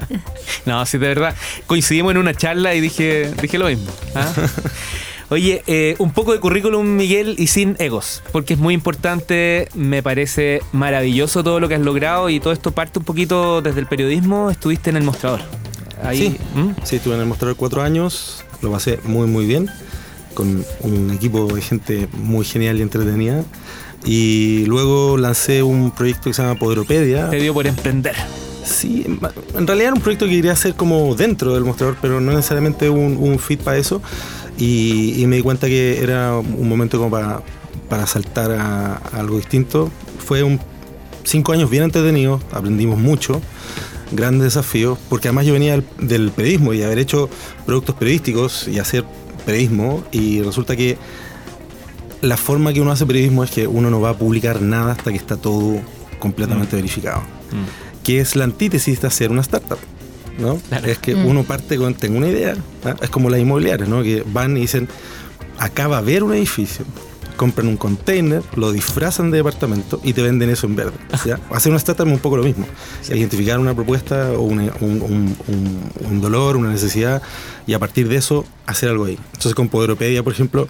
[0.67, 1.35] no, sí, de verdad.
[1.67, 3.91] Coincidimos en una charla y dije, dije lo mismo.
[4.15, 4.31] ¿ah?
[5.31, 10.03] Oye, eh, un poco de currículum, Miguel, y sin egos, porque es muy importante, me
[10.03, 13.87] parece maravilloso todo lo que has logrado y todo esto parte un poquito desde el
[13.87, 15.41] periodismo, estuviste en el mostrador.
[16.05, 16.37] Ahí, Sí.
[16.59, 16.71] ¿Mm?
[16.85, 19.71] Sí, estuve en el mostrador cuatro años, lo pasé muy muy bien,
[20.35, 23.45] con un equipo de gente muy genial y entretenida.
[24.05, 27.31] Y luego lancé un proyecto que se llama Poderopedia.
[27.31, 28.16] Te dio por emprender.
[28.64, 32.33] Sí, en realidad era un proyecto que quería hacer como dentro del mostrador, pero no
[32.33, 34.01] necesariamente un, un fit para eso.
[34.59, 37.42] Y, y me di cuenta que era un momento como para,
[37.88, 39.90] para saltar a, a algo distinto.
[40.25, 40.61] Fue un
[41.25, 43.40] cinco años bien entretenidos, aprendimos mucho,
[44.11, 47.31] grandes desafíos, porque además yo venía del, del periodismo y haber hecho
[47.64, 49.05] productos periodísticos y hacer
[49.43, 50.97] periodismo, y resulta que
[52.21, 55.11] la forma que uno hace periodismo es que uno no va a publicar nada hasta
[55.11, 55.81] que está todo
[56.19, 57.23] completamente verificado
[58.03, 59.79] que es la antítesis de hacer una startup.
[60.39, 60.61] ¿no?
[60.85, 62.97] Es que uno parte con, tengo una idea, ¿ah?
[63.01, 64.03] es como las inmobiliarias, ¿no?
[64.03, 64.89] que van y dicen,
[65.59, 66.85] acá va a haber un edificio,
[67.43, 70.93] compran un container, lo disfrazan de departamento y te venden eso en verde.
[71.25, 71.41] ¿ya?
[71.51, 72.67] Hacer una startup es un poco lo mismo,
[73.11, 77.21] identificar una propuesta o una- un, un- un- un dolor, una necesidad
[77.67, 79.19] y a partir de eso hacer algo ahí.
[79.33, 80.69] Entonces con Poderopedia, por ejemplo,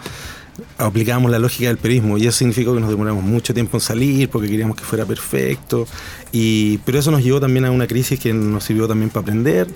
[0.79, 4.29] aplicábamos la lógica del periodismo y eso significó que nos demoramos mucho tiempo en salir
[4.29, 5.87] porque queríamos que fuera perfecto
[6.31, 9.67] y pero eso nos llevó también a una crisis que nos sirvió también para aprender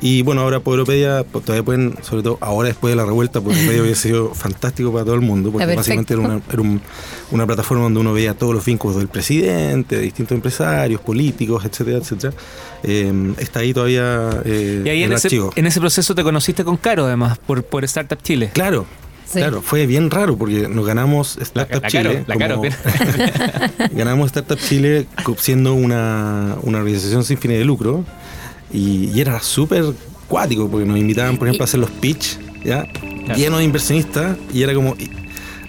[0.00, 3.80] y bueno ahora Poderopedia pues, todavía pueden sobre todo ahora después de la revuelta Poderopedia
[3.82, 6.80] hubiera sido fantástico para todo el mundo porque Está básicamente era, una, era un-
[7.30, 11.98] una plataforma donde uno veía todos los vínculos del presidente de distintos empresarios políticos etcétera
[11.98, 12.32] etcétera.
[12.82, 15.52] Eh, está ahí todavía eh, Y ahí en el ese, archivo.
[15.54, 18.50] en ese proceso te conociste con Caro, además, por, por Startup Chile.
[18.52, 18.84] Claro,
[19.34, 19.40] Sí.
[19.40, 22.24] claro, fue bien raro porque nos ganamos Startup la Chile.
[22.24, 22.62] Caro, la Caro.
[23.92, 28.04] ganamos Startup Chile siendo una, una organización sin fines de lucro
[28.72, 29.84] y, y era súper
[30.28, 32.86] cuático porque nos invitaban, por ejemplo, a hacer los pitch, ¿ya?
[33.36, 34.94] llenos de inversionistas y era como.
[34.98, 35.10] y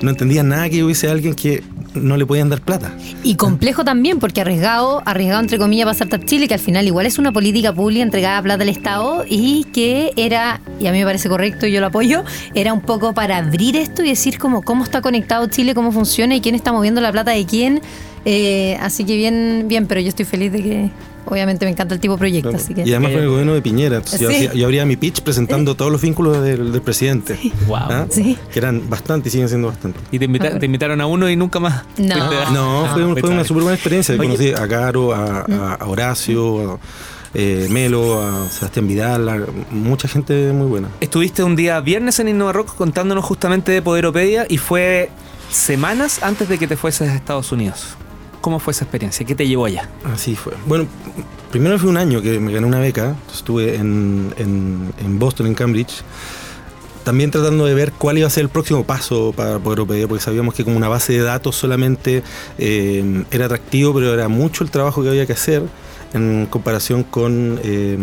[0.01, 1.63] no entendía nada que hubiese alguien que
[1.95, 2.91] no le podían dar plata.
[3.23, 7.05] Y complejo también, porque arriesgado, arriesgado entre comillas para Startup Chile, que al final igual
[7.05, 11.05] es una política pública entregada plata al Estado y que era, y a mí me
[11.05, 14.61] parece correcto y yo lo apoyo, era un poco para abrir esto y decir como
[14.61, 17.81] cómo está conectado Chile, cómo funciona y quién está moviendo la plata de quién.
[18.25, 20.89] Eh, así que bien, bien, pero yo estoy feliz de que
[21.25, 22.49] obviamente me encanta el tipo de proyecto.
[22.55, 23.97] Así que Y además con el gobierno de Piñera.
[23.97, 24.35] Entonces yo, Sí.
[24.35, 27.39] hacía- yo abría mi pitch presentando todos los vínculos del, del presidente.
[27.67, 27.77] Wow.
[27.77, 28.05] ¿ah?
[28.09, 28.37] Sí.
[28.51, 29.99] Que eran bastante y siguen siendo bastante.
[30.11, 31.83] Y te, invita- te invitaron a uno y nunca más.
[31.97, 32.15] No.
[32.85, 34.13] Ah, fue, un- fue una súper buena experiencia.
[34.15, 34.23] Oye.
[34.23, 36.79] Conocí a Caro, a, a- a Horacio, a
[37.33, 39.39] eh, Melo, a Sebastián Vidal, a
[39.71, 40.87] mucha gente muy buena.
[41.01, 45.09] Estuviste un día viernes en Innova Rock contándonos justamente de Poderopedia y fue
[45.51, 47.97] semanas antes de que te fueses a Estados Unidos.
[48.45, 49.25] ¿Cómo fue esa experiencia?
[49.25, 49.89] ¿Qué te llevó allá?
[50.03, 50.53] Así fue.
[50.67, 50.85] Bueno,
[51.49, 53.15] primero fue un año que me gané una beca.
[53.33, 56.03] Estuve en, en- en Boston, en Cambridge.
[57.03, 60.53] También tratando de ver cuál iba a ser el próximo paso para Poderopedia, porque sabíamos
[60.53, 62.21] que como una base de datos solamente
[62.59, 65.63] eh, era atractivo, pero era mucho el trabajo que había que hacer
[66.13, 67.97] en comparación con eh,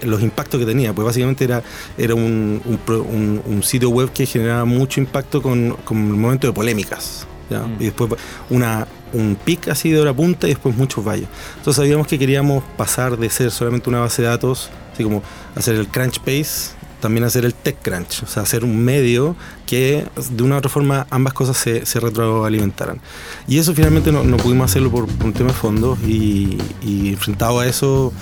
[0.00, 0.94] los impactos que tenía.
[0.94, 1.62] Pues básicamente era,
[1.98, 6.46] era un, un un- un sitio web que generaba mucho impacto con, con el momento
[6.46, 7.26] de polémicas.
[7.50, 7.60] ¿ya?
[7.60, 7.76] Mm.
[7.80, 8.10] Y después
[8.50, 11.28] una, un pic así de hora punta y después muchos valles.
[11.56, 15.22] Entonces sabíamos que queríamos pasar de ser solamente una base de datos, así como
[15.54, 20.04] hacer el crunch base, también hacer el tech crunch, o sea, hacer un medio que
[20.30, 23.00] de una u otra forma ambas cosas se, se retroalimentaran.
[23.46, 27.10] Y eso finalmente no, no pudimos hacerlo por, por un tema de fondos y, y
[27.10, 28.12] enfrentado a eso,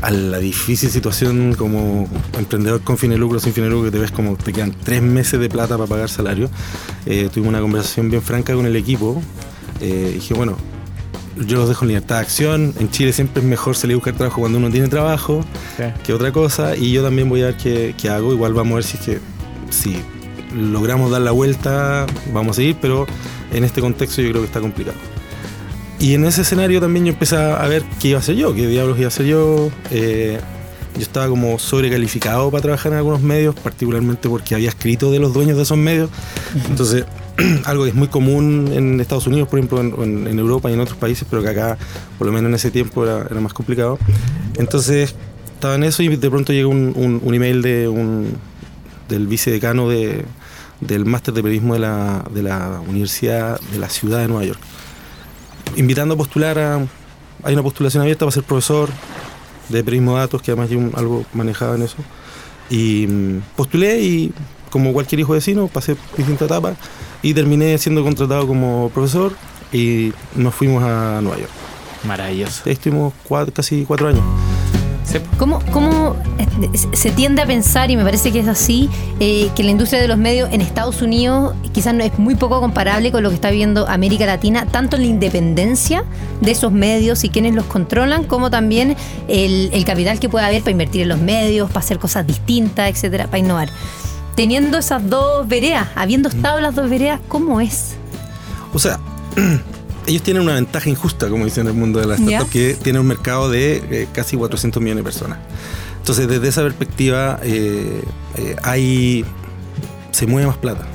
[0.00, 3.90] a la difícil situación como emprendedor con fin de lucro, sin fin de lucro, que
[3.90, 6.48] te ves como te quedan tres meses de plata para pagar salario,
[7.06, 9.20] eh, tuvimos una conversación bien franca con el equipo.
[9.82, 10.56] Eh, dije, bueno,
[11.36, 12.74] yo los dejo en libertad de acción.
[12.78, 15.44] En Chile siempre es mejor salir a buscar trabajo cuando uno tiene trabajo
[16.04, 16.76] que otra cosa.
[16.76, 18.32] Y yo también voy a ver qué, qué hago.
[18.32, 19.18] Igual vamos a ver si es que
[19.70, 19.96] si
[20.54, 23.06] logramos dar la vuelta, vamos a seguir, pero
[23.52, 24.96] en este contexto yo creo que está complicado.
[25.98, 28.66] Y en ese escenario también yo empecé a ver qué iba a hacer yo, qué
[28.66, 29.70] diablos iba a hacer yo.
[29.90, 30.38] Eh,
[30.94, 35.32] yo estaba como sobrecalificado para trabajar en algunos medios, particularmente porque había escrito de los
[35.32, 36.10] dueños de esos medios.
[36.68, 37.04] Entonces,
[37.64, 40.80] algo que es muy común en Estados Unidos, por ejemplo, en, en- Europa y en
[40.80, 41.78] otros países, pero que acá,
[42.18, 43.98] por lo menos en ese tiempo, era, era más complicado.
[44.56, 45.14] Entonces,
[45.54, 48.36] estaba en eso y de pronto llegó un, un- un email de un,
[49.08, 50.24] del vicedecano de,
[50.80, 54.60] del máster de periodismo de la, de la Universidad de la Ciudad de Nueva York,
[55.76, 56.86] invitando a postular a...
[57.44, 58.88] Hay una postulación abierta para ser profesor
[59.68, 61.96] de periodismo de datos, que además yo algo manejaba en eso.
[62.70, 64.32] Y mm, postulé y
[64.72, 66.76] como cualquier hijo vecino pasé distintas etapas
[67.22, 69.34] y terminé siendo contratado como profesor
[69.70, 71.52] y nos fuimos a Nueva York.
[72.04, 72.62] Maravilloso.
[72.66, 73.12] Ahí estuvimos
[73.54, 74.24] casi cuatro años.
[75.38, 78.88] ¿Cómo, cómo, eh, se tiende a pensar, y me parece que es así,
[79.20, 82.60] eh, que la industria de los medios en Estados Unidos quizás no es muy poco
[82.60, 86.04] comparable con lo que está viviendo América Latina, tanto en la independencia
[86.40, 88.96] de esos medios y quienes los controlan, como también
[89.28, 92.88] el, el capital que puede haber para invertir en los medios, para hacer cosas distintas,
[92.88, 93.68] etcétera, para innovar?
[94.34, 97.94] Teniendo esas dos veredas, habiendo estado en las dos veredas, ¿cómo es?
[98.72, 98.98] O sea,
[100.06, 102.22] ellos tienen una ventaja injusta, como dicen en el mundo de la Ya.
[102.38, 105.38] startup, que tiene un mercado de eh, casi 400 millones de personas.
[105.98, 108.02] Entonces, desde esa perspectiva, eh,
[108.36, 109.24] eh, hay,
[110.10, 110.86] se mueve más plata,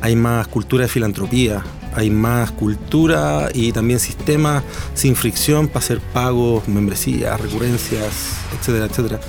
[0.00, 1.62] hay más cultura de filantropía,
[1.94, 4.62] hay más cultura y también sistemas
[4.94, 8.12] sin fricción para hacer pagos, membresías, recurrencias,
[8.58, 9.20] etcétera, etcétera.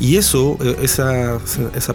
[0.00, 1.38] Y eso, esa,
[1.76, 1.94] esa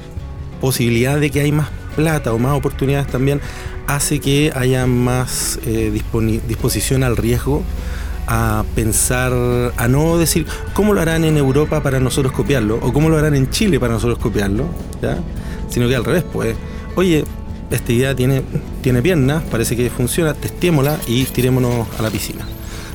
[0.60, 3.42] posibilidad de que hay más plata o más oportunidades también
[3.88, 5.92] hace que haya más eh,
[6.48, 7.64] disposición al riesgo
[8.28, 9.32] a pensar,
[9.78, 13.36] a no decir cómo lo harán en Europa para nosotros copiarlo o cómo lo harán
[13.36, 14.66] en Chile para nosotros copiarlo,
[15.02, 15.18] ¿ya?
[15.70, 16.56] sino que al revés, pues,
[16.96, 17.24] oye,
[17.72, 18.44] esta idea tiene,
[18.82, 22.46] tiene piernas, parece que funciona, testémosla y tirémonos a la piscina.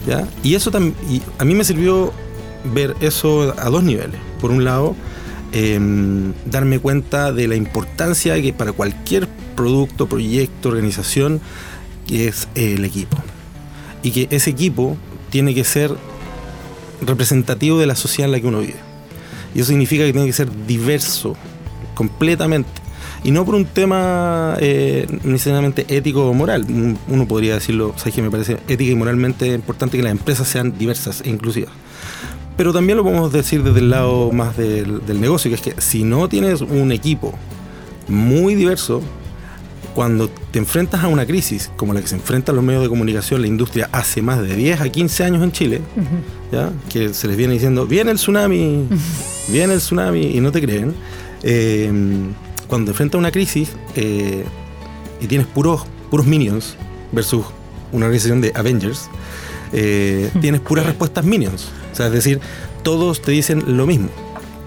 [0.06, 0.28] ¿ya?
[0.42, 0.94] Y eso también,
[1.38, 2.12] a mí me sirvió
[2.74, 4.20] ver eso a dos niveles.
[4.38, 4.94] Por un lado,
[5.52, 11.40] em, darme cuenta de la importancia que para cualquier producto, proyecto, organización,
[12.10, 13.16] es el equipo.
[14.02, 14.96] Y que ese equipo
[15.30, 15.94] tiene que ser
[17.00, 18.74] representativo de la sociedad en la que uno vive.
[19.54, 21.36] Y eso significa que tiene que ser diverso,
[21.94, 22.70] completamente.
[23.24, 26.64] Y no por un tema eh, necesariamente ético o moral.
[26.68, 30.48] Un- Uno podría decirlo, sabes que me parece ética y moralmente importante que las empresas
[30.48, 31.72] sean diversas e inclusivas.
[32.56, 35.80] Pero también lo podemos decir desde el lado más del, del negocio, que es que
[35.80, 37.32] si no tienes un equipo
[38.08, 39.02] muy diverso,
[39.94, 43.40] cuando te enfrentas a una crisis como la que se enfrentan los medios de comunicación,
[43.40, 45.80] la industria hace más de 10 a 15 años en Chile,
[46.50, 46.72] ¿ya?
[46.88, 48.86] que se les viene diciendo, viene el tsunami,
[49.48, 50.94] viene el tsunami, y no te creen,
[51.42, 51.90] eh,
[52.68, 54.44] cuando te enfrentas a una crisis eh,
[55.20, 56.76] y tienes puros, puros minions
[57.12, 57.44] versus
[57.92, 59.10] una organización de Avengers,
[59.72, 61.68] eh, tienes puras respuestas minions.
[61.92, 62.40] O sea, es decir,
[62.82, 64.08] todos te dicen lo mismo.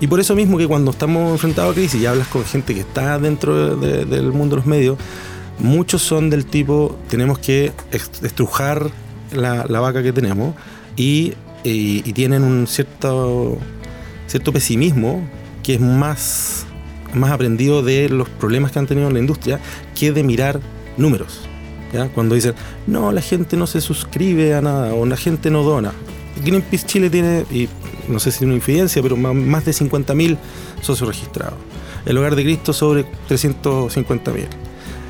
[0.02, 2.82] Y por eso mismo que cuando estamos enfrentados a crisis y hablas con gente que
[2.82, 4.98] está dentro de- del mundo de los medios,
[5.60, 7.72] muchos son del tipo, tenemos que
[8.22, 8.90] estrujar
[9.32, 10.54] la, la vaca que tenemos
[10.98, 13.58] y, y- y tienen un cierto,
[14.28, 15.28] cierto pesimismo
[15.64, 16.66] que es más,
[17.14, 19.60] más aprendido de los problemas que han tenido en la industria
[19.98, 20.60] que de mirar
[20.98, 21.40] números.
[21.94, 22.08] ¿Ya?
[22.10, 22.54] Cuando dicen,
[22.88, 25.92] no, la gente no se suscribe a nada o la gente no dona.
[26.44, 27.70] Greenpeace Chile tiene, y
[28.10, 30.38] no sé si tiene una infidencia, pero más de 50.000
[30.82, 31.56] socios registrados.
[32.06, 34.48] El Hogar de Cristo sobre 350.000.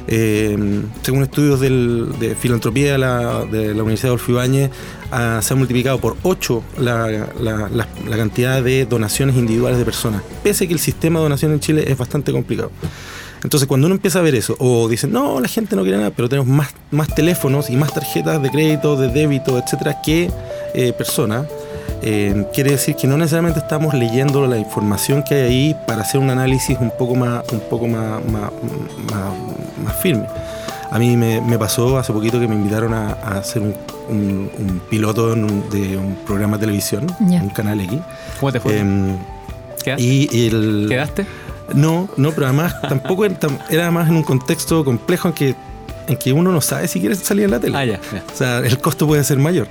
[0.07, 0.55] Eh,
[1.01, 4.69] según estudios del- de filantropía de la, Universidad de Adolfo Ibáñez,
[5.11, 7.07] ah, se ha multiplicado por 8 la,
[7.39, 11.23] la- la- la cantidad de donaciones individuales de personas, pese a que el sistema de
[11.23, 12.69] donación en Chile es bastante complicado.
[13.45, 16.09] Entonces, cuando uno empieza a ver eso, o dicen, no, la gente no quiere nada,
[16.09, 20.31] pero tenemos más, más teléfonos y más tarjetas de crédito, de débito, etcétera, que
[20.73, 21.45] eh, personas,
[22.01, 26.19] eh, quiere decir que no necesariamente estamos leyendo la información que hay ahí para hacer
[26.19, 28.51] un análisis un poco más, un poco más, más,
[29.11, 29.33] más-
[29.83, 30.25] más firme.
[30.91, 33.75] A mí me, me pasó hace poquito que me invitaron a, a hacer un,
[34.09, 37.41] un- un piloto en un- de un programa de televisión, Ya.
[37.43, 37.99] un canal X.
[38.39, 38.79] ¿Cómo te fue?
[38.79, 39.17] Em,
[39.83, 40.03] ¿Quedaste?
[40.03, 41.25] y el, ¿Quedaste?
[41.73, 43.37] No, no, pero además tampoco era,
[43.69, 45.55] era más en un contexto complejo en que,
[46.07, 47.77] en que uno no sabe si quiere salir en la tele.
[47.77, 48.23] Ah, ya, ya.
[48.33, 49.67] O sea, el costo puede ser mayor.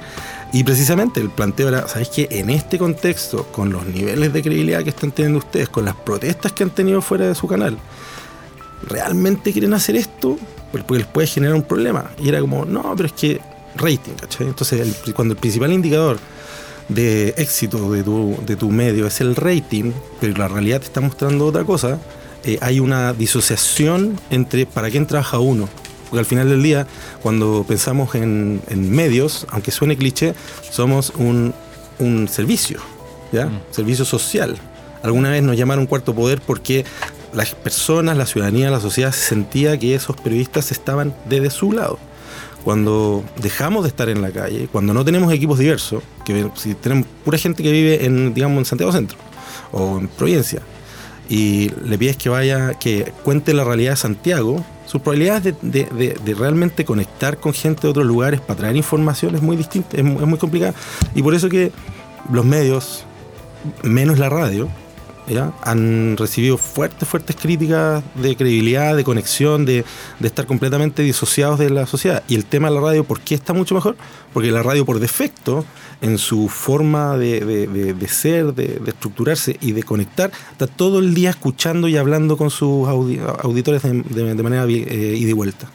[0.53, 4.83] Y precisamente el planteo era, ¿sabéis que en este contexto, con los niveles de credibilidad
[4.85, 7.77] que están teniendo ustedes, con las protestas que han tenido fuera de su canal,
[8.89, 10.39] ¿realmente quieren hacer esto?
[10.71, 12.11] Porque les puede generar un problema.
[12.23, 13.41] Y era como, no, pero es que
[13.77, 14.47] rating, ¿cachai?
[14.49, 16.19] Entonces, el- cuando el principal indicador
[16.89, 21.01] de éxito de tu, de tu medio es el rating, pero la realidad te está
[21.01, 21.99] mostrando otra cosa,
[22.45, 25.69] eh, hay una disociación entre para quién trabaja uno.
[26.05, 26.87] Porque al final del día,
[27.23, 30.35] cuando pensamos en, en medios, aunque suene cliché,
[30.71, 31.55] somos un,
[31.99, 32.81] un servicio,
[33.33, 33.51] ¿ya?
[33.71, 34.61] Servicio social
[35.05, 36.87] Alguna vez nos llamaron cuarto poder porque
[37.35, 41.99] las personas, la ciudadanía, la sociedad sentía que esos periodistas estaban desde su lado.
[42.65, 47.07] Cuando dejamos de estar en la calle, cuando no tenemos equipos diversos, que si tenemos
[47.25, 49.19] pura gente que vive en, digamos, en Santiago Centro
[49.71, 50.63] o en Providencia,
[51.29, 56.85] y le pides que vaya, que cuente la realidad de Santiago, sus probabilidades de, realmente
[56.85, 60.39] conectar con gente de otros lugares para traer información es muy distinta, es, es muy
[60.39, 60.75] complicada.
[61.15, 61.73] Y por eso que
[62.33, 63.05] los medios,
[63.83, 64.69] menos la radio,
[65.63, 69.85] han recibido fuertes, fuertes críticas de credibilidad, de conexión, de,
[70.23, 72.23] estar completamente disociados de la sociedad.
[72.29, 73.97] Y el tema de la radio, ¿por qué está mucho mejor?
[74.33, 75.65] Porque la radio por defecto,
[76.01, 81.89] en su forma de, ser, de, estructurarse y de conectar, está todo el día escuchando
[81.89, 85.71] y hablando con sus audi- auditores de, manera eh, ida y vuelta.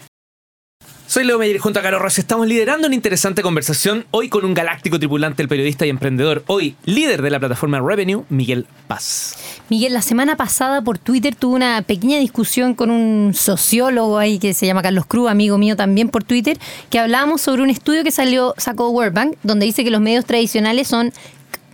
[1.10, 2.22] Soy Leo Meyer junto a Caro Rossi.
[2.22, 6.76] Estamos liderando una interesante conversación hoy con un galáctico tripulante, el periodista y emprendedor, hoy
[6.86, 9.36] líder de la plataforma Revenue, Miguel Paz.
[9.70, 14.53] Miguel, la semana pasada por Twitter tuve una pequeña discusión con un sociólogo ahí que
[14.53, 16.60] se llama Carlos Cruz, amigo mío también por Twitter,
[16.91, 20.26] que hablábamos sobre un estudio que salió, sacó World Bank, donde dice que los medios
[20.26, 21.12] tradicionales son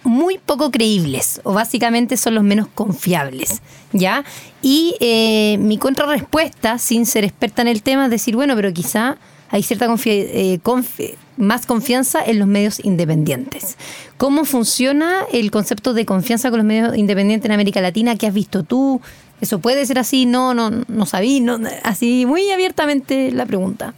[0.06, 4.24] muy poco creíbles o básicamente son los menos confiables, ¿ya?
[4.62, 9.18] Y eh, mi contrarrespuesta, sin ser experta en el tema, es decir, bueno, pero quizá
[9.50, 13.78] hay cierta confi- eh, confi- más confianza en los medios independientes.
[14.18, 18.16] ¿Cómo funciona el concepto de confianza con los medios independientes en América Latina?
[18.16, 19.02] ¿Qué has visto tú?
[19.42, 20.26] ¿Eso puede ser así?
[20.26, 23.94] No, no, no sabí, no, así muy abiertamente la pregunta.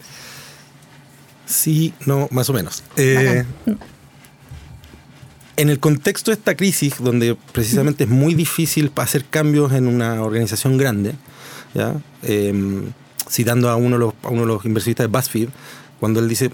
[1.45, 2.83] Sí, no, más o menos.
[2.97, 3.45] Eh,
[5.57, 10.21] en el contexto de esta crisis, donde precisamente es muy difícil hacer cambios en una
[10.23, 11.13] organización grande,
[11.73, 11.95] ¿ya?
[12.23, 12.83] Eh,
[13.29, 15.49] citando a uno, de los, a uno de los inversionistas de BuzzFeed,
[15.99, 16.49] cuando él dice,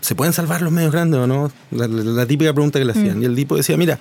[0.00, 1.50] ¿se pueden salvar los medios grandes o no?
[1.72, 3.20] La, la- la típica pregunta que le hacían.
[3.20, 3.98] Y el tipo decía, mira,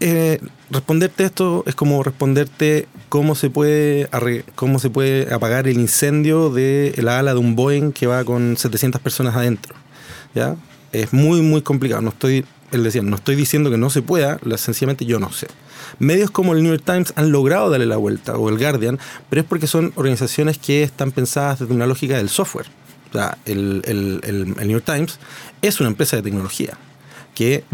[0.00, 0.40] eh,
[0.70, 4.08] responderte esto es como responderte cómo se puede
[4.56, 8.56] cómo se puede apagar el incendio de la ala de un Boeing que va con
[8.56, 9.74] 700 personas adentro.
[10.34, 10.56] ¿ya?
[10.92, 12.02] Es muy, muy complicado.
[12.02, 12.44] No estoy,
[12.74, 15.46] él decía, no estoy diciendo que no se pueda, la- sencillamente yo no sé.
[15.98, 18.98] Medios como el New York Times han logrado darle la vuelta, o el Guardian,
[19.30, 22.66] pero es porque son organizaciones que están pensadas desde una lógica del software.
[23.10, 25.18] O sea, el, el- el- el New York Times
[25.62, 26.76] es una empresa de tecnología
[27.34, 27.64] que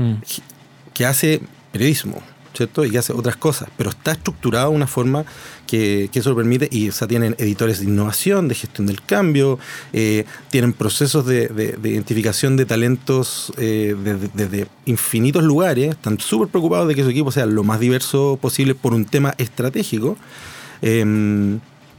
[0.94, 1.40] que hace
[1.72, 2.20] periodismo,
[2.54, 2.84] ¿cierto?
[2.84, 5.24] Y hace otras cosas, pero está estructurado de una forma
[5.66, 9.02] que, que eso lo permite, y o sea, tienen editores de innovación, de gestión del
[9.02, 9.58] cambio,
[9.92, 16.18] eh, tienen procesos de, de- de identificación de talentos eh, desde, desde infinitos lugares, están
[16.20, 20.16] súper preocupados de que su equipo sea lo más diverso posible por un tema estratégico.
[20.82, 21.00] Eh,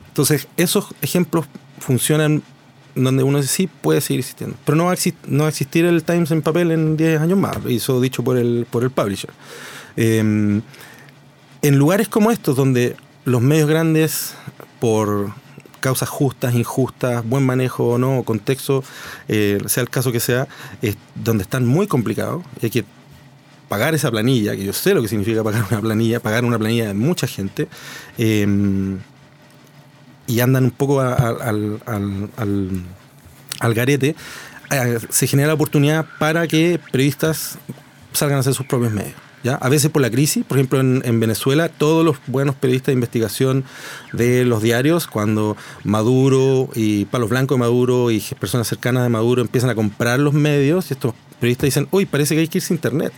[0.10, 1.46] entonces, esos ejemplos
[1.80, 2.44] funcionan
[2.94, 4.58] donde uno dice sí puede seguir existiendo.
[4.66, 4.96] Pero no va a,
[5.28, 8.36] no va a existir el Times en papel en 10 años más, eso dicho por
[8.38, 9.30] el, por el publisher.
[9.98, 10.62] Eh,
[11.64, 14.34] en lugares como estos, donde los medios grandes,
[14.80, 15.32] por
[15.80, 18.84] causas justas, injustas, buen manejo o no, contexto,
[19.28, 20.48] eh, sea el caso que sea,
[21.16, 22.86] donde están muy complicados y hay que
[23.68, 26.88] pagar esa planilla, que yo sé lo que significa pagar una planilla, pagar una planilla
[26.88, 27.68] de mucha gente,
[28.18, 28.46] eh,
[30.28, 31.74] y andan un poco al
[33.74, 34.16] garete,
[34.72, 37.58] eh, se genera la oportunidad para que periodistas
[38.14, 39.16] salgan a hacer sus propios medios.
[39.44, 39.56] ¿Ya?
[39.56, 42.94] A veces por la crisis, por ejemplo en, en Venezuela, todos los buenos periodistas de
[42.94, 43.64] investigación
[44.14, 49.42] de los diarios, cuando Maduro y Palos Blancos de Maduro y personas cercanas de Maduro
[49.42, 52.76] empiezan a comprar los medios, estos periodistas dicen, uy, parece que hay que irse a
[52.76, 53.12] internet.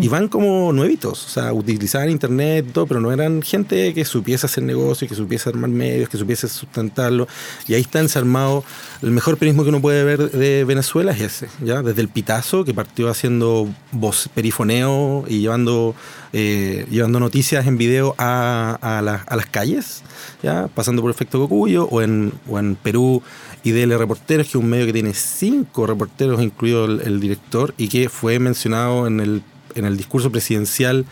[0.00, 4.46] Y van como nuevitos, o sea, utilizaban internet todo, pero no eran gente que supiese
[4.46, 7.26] hacer negocios, que supiese armar medios, que supiese sustentarlo.
[7.66, 8.62] Y ahí está desarmado.
[9.02, 11.82] El mejor periodismo que uno puede ver de Venezuela es ese, ¿ya?
[11.82, 15.94] Desde el pitazo, que partió haciendo voz, perifoneo y llevando,
[16.32, 20.02] eh, llevando noticias en video a, a, la- a las calles,
[20.42, 20.68] ¿ya?
[20.68, 23.22] Pasando por efecto Cocuyo, o en, o en Perú,
[23.64, 28.08] IDL Reporteros, que es un medio que tiene cinco reporteros, incluido el, director, y que
[28.08, 29.42] fue mencionado en el,
[29.74, 31.04] en el discurso presidencial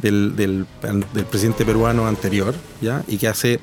[0.00, 0.66] del, del,
[1.30, 3.04] presidente peruano anterior, ¿ya?
[3.06, 3.60] Y que hace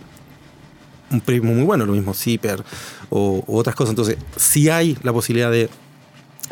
[1.11, 2.63] un periodismo muy bueno, lo mismo CIPER
[3.09, 3.91] o, otras cosas.
[3.91, 5.69] Entonces, sí hay la posibilidad de,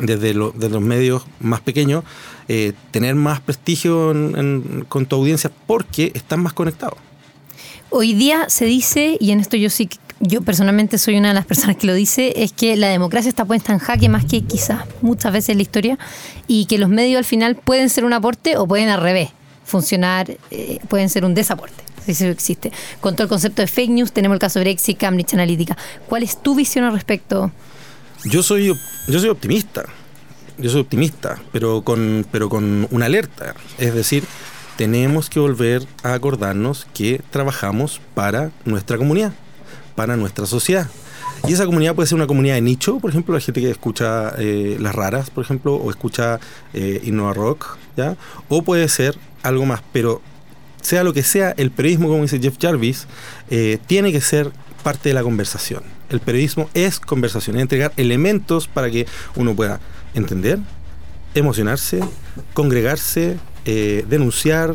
[0.00, 2.04] desde, desde los medios más pequeños,
[2.48, 6.98] eh, tener más prestigio en- en- con tu audiencia porque están más conectados.
[7.90, 9.88] Hoy día se dice, y en esto yo sí,
[10.20, 13.44] yo personalmente soy una de las personas que lo dice, es que la democracia está
[13.44, 15.98] puesta en jaque más que quizás muchas veces en la historia
[16.46, 19.30] y que los medios al final pueden ser un aporte o pueden al revés,
[19.64, 21.84] funcionar, eh, pueden ser un desaporte.
[22.04, 22.72] Si eso existe.
[23.00, 25.76] Con todo el concepto de fake news, tenemos el caso de Brexit, Cambridge Analytica.
[26.08, 27.52] ¿Cuál es tu visión al respecto?
[28.24, 28.74] Yo soy,
[29.08, 29.84] yo soy optimista.
[30.56, 33.54] Yo soy optimista, pero con, pero con una alerta.
[33.78, 34.24] Es decir,
[34.76, 39.32] tenemos que volver a acordarnos que trabajamos para nuestra comunidad,
[39.98, 40.88] para nuestra sociedad.
[41.48, 44.32] Y esa comunidad puede ser una comunidad de nicho, por ejemplo, la gente que escucha
[44.38, 46.38] eh, Las Raras, por ejemplo, o escucha
[46.72, 48.16] eh, Innova Rock, ¿ya?
[48.48, 50.22] O puede ser algo más, pero
[50.82, 53.08] sea lo que sea, el periodismo, como dice Jeff Jarvis,
[53.50, 54.52] eh, tiene que ser
[54.84, 55.82] parte de la conversación.
[56.10, 59.80] El periodismo es conversación, es entregar elementos para que uno pueda
[60.14, 60.60] entender,
[61.34, 61.98] emocionarse,
[62.54, 64.74] congregarse, eh, denunciar,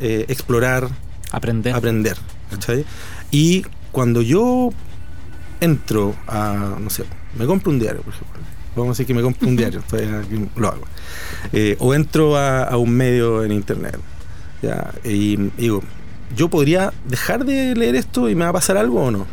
[0.00, 0.88] eh, explorar,
[1.32, 1.74] Aprender.
[1.74, 2.16] aprender.
[2.50, 2.86] ¿cachai?
[3.30, 4.70] Y cuando yo
[5.60, 7.04] entro a, no sé,
[7.38, 8.40] me compro un diario, por ejemplo.
[8.74, 10.82] Vamos a decir que me compro un diario, aquí lo hago.
[11.52, 13.96] Eh, o entro a, a un medio en internet.
[14.62, 14.92] ¿ya?
[15.04, 15.80] Y digo,
[16.34, 19.26] yo podría dejar de leer esto y me va a pasar algo o no.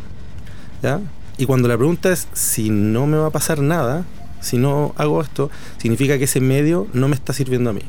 [0.80, 1.00] ¿ya?
[1.38, 4.04] Y cuando la pregunta es si no me va a pasar nada,
[4.40, 7.82] si no hago esto, significa que ese medio no me está sirviendo a mí,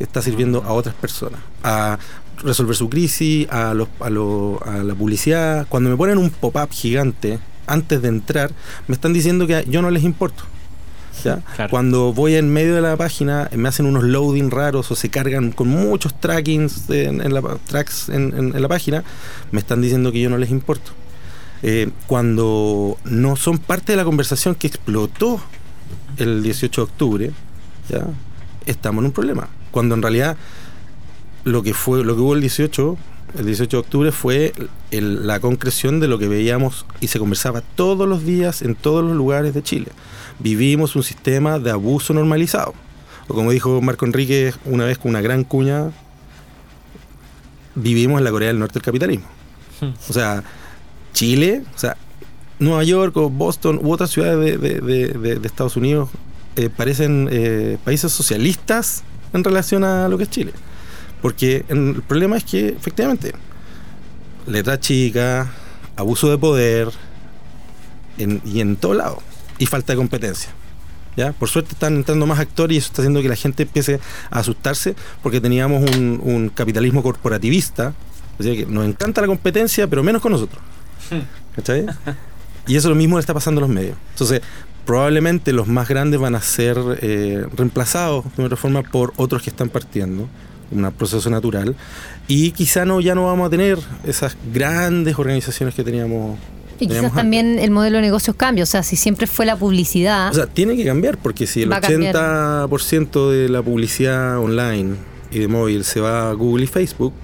[0.00, 1.98] está sirviendo a otras personas, a
[2.42, 5.66] resolver su crisis, a, los, a, lo- a la publicidad.
[5.68, 8.50] Cuando me ponen un pop-up gigante antes de entrar,
[8.88, 10.44] me están diciendo que yo no les importo.
[11.24, 11.40] ¿ya?
[11.56, 11.70] Claro.
[11.70, 15.50] Cuando voy en medio de la página, me hacen unos loading raros o se cargan
[15.50, 19.02] con muchos trackings en, en la, tracks en, en- en la página,
[19.50, 20.92] me están diciendo que yo no les importo.
[21.62, 25.40] Eh, cuando no son parte de la conversación que explotó
[26.18, 27.30] el 18 de octubre,
[27.88, 28.06] ¿ya?
[28.66, 29.48] estamos en un problema.
[29.70, 30.36] Cuando en realidad
[31.46, 32.96] lo que fue, lo que hubo el 18,
[33.38, 34.52] el 18 de octubre fue
[34.90, 39.16] la concreción de lo que veíamos y se conversaba todos los días en todos los
[39.16, 39.86] lugares de Chile.
[40.40, 42.74] Vivimos un sistema de abuso normalizado.
[43.28, 45.90] O como dijo Marco Enrique una vez con una gran cuña,
[47.74, 49.26] vivimos en la Corea del Norte del capitalismo.
[50.08, 50.42] O sea,
[51.12, 51.96] Chile, o sea,
[52.58, 56.08] Nueva York o Boston u otras ciudades de, de- de- de- de Estados Unidos
[56.56, 60.52] eh, parecen eh, países socialistas en relación a lo que es Chile.
[61.22, 63.32] Porque el problema es que, efectivamente,
[64.46, 65.50] letra chica,
[65.96, 66.90] abuso de poder,
[68.18, 69.22] y en todo lado,
[69.58, 70.50] y falta de competencia.
[71.16, 71.32] ¿ya?
[71.32, 73.98] Por suerte están entrando más actores y eso está haciendo que la gente empiece
[74.30, 77.94] a asustarse porque teníamos un, capitalismo corporativista,
[78.38, 80.62] o sea que nos encanta la competencia, pero menos con nosotros.
[81.56, 81.86] ¿Cachai?
[82.66, 83.96] Y eso lo mismo le está pasando a los medios.
[84.12, 84.42] Entonces,
[84.84, 89.50] probablemente los más grandes van a ser eh, reemplazados de otra forma por otros que
[89.50, 90.28] están partiendo,
[90.70, 91.74] un proceso natural,
[92.28, 96.38] y quizá no, ya no vamos a tener esas grandes organizaciones que teníamos.
[96.78, 97.14] Y quizás antes.
[97.14, 98.62] también el modelo de negocios cambia.
[98.64, 100.30] O sea, si siempre fue la publicidad.
[100.30, 102.14] O sea, tiene que cambiar, porque si el Va a cambiar.
[102.14, 104.94] 80% de la publicidad online
[105.30, 107.14] y de móvil se va a Google y Facebook,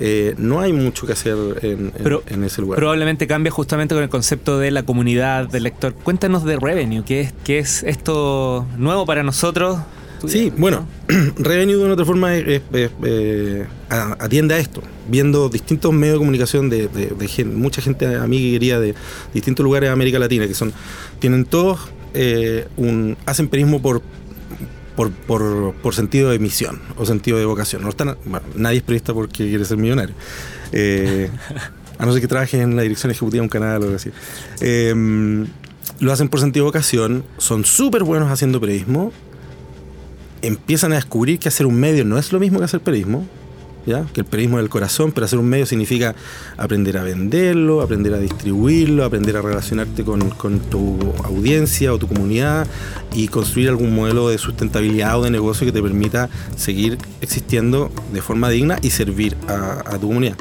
[0.00, 2.78] eh, no hay mucho que hacer en, en- Pero en ese lugar.
[2.78, 5.94] Probablemente cambia justamente con el concepto de la comunidad del lector.
[5.94, 9.78] Cuéntanos de Revenue, ¿qué es, qué es esto nuevo para nosotros?
[10.26, 10.86] Sí, bueno,
[11.38, 16.14] Revenue de una otra forma es- es- es, eh, atiende a esto, viendo distintos medios
[16.14, 18.94] de comunicación de, de- de gen- mucha gente amiga y querida de
[19.32, 20.72] distintos lugares de América Latina, que son,
[21.20, 21.80] tienen todos
[22.14, 24.02] eh, un, hacen periodismo por,
[24.96, 27.82] por, por, por sentido de misión o sentido de vocación.
[27.82, 30.14] No están, bueno, nadie es periodista porque quiere ser millonario.
[30.72, 31.30] Eh,
[31.98, 34.10] a no ser que trabaje en la dirección ejecutiva de un canal o algo así.
[34.60, 35.44] Eh,
[36.00, 39.12] lo hacen por sentido de vocación, son súper buenos haciendo periodismo,
[40.42, 43.26] empiezan a descubrir que hacer un medio no es lo mismo que hacer periodismo,
[43.86, 44.04] ¿ya?
[44.12, 46.14] que el periodismo es del corazón, pero hacer un medio significa
[46.56, 52.08] aprender a venderlo, aprender a distribuirlo, aprender a relacionarte con, con tu audiencia o tu
[52.08, 52.66] comunidad
[53.12, 58.22] y construir algún modelo de sustentabilidad o de negocio que te permita seguir existiendo de
[58.22, 60.36] forma digna y servir a, a tu comunidad.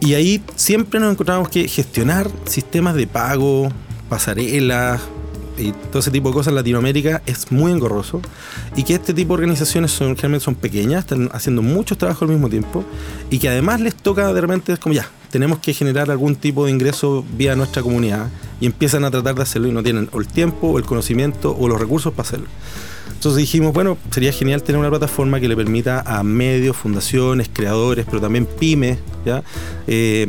[0.00, 3.70] Y ahí siempre nos encontramos que gestionar sistemas de pago,
[4.08, 5.00] pasarelas
[5.58, 8.20] y todo ese tipo de cosas en Latinoamérica es muy engorroso
[8.76, 12.28] y que este tipo de organizaciones son, generalmente son pequeñas, están haciendo muchos trabajos al
[12.28, 12.84] mismo tiempo
[13.30, 16.66] y que además les toca de repente es como ya, tenemos que generar algún tipo
[16.66, 18.28] de ingreso vía nuestra comunidad
[18.60, 21.68] y empiezan a tratar de hacerlo y no tienen el tiempo o el conocimiento o
[21.68, 22.46] los recursos para hacerlo.
[23.12, 28.04] Entonces dijimos, bueno, sería genial tener una plataforma que le permita a medios, fundaciones, creadores,
[28.04, 29.42] pero también pymes, ¿ya?
[29.86, 30.26] Eh,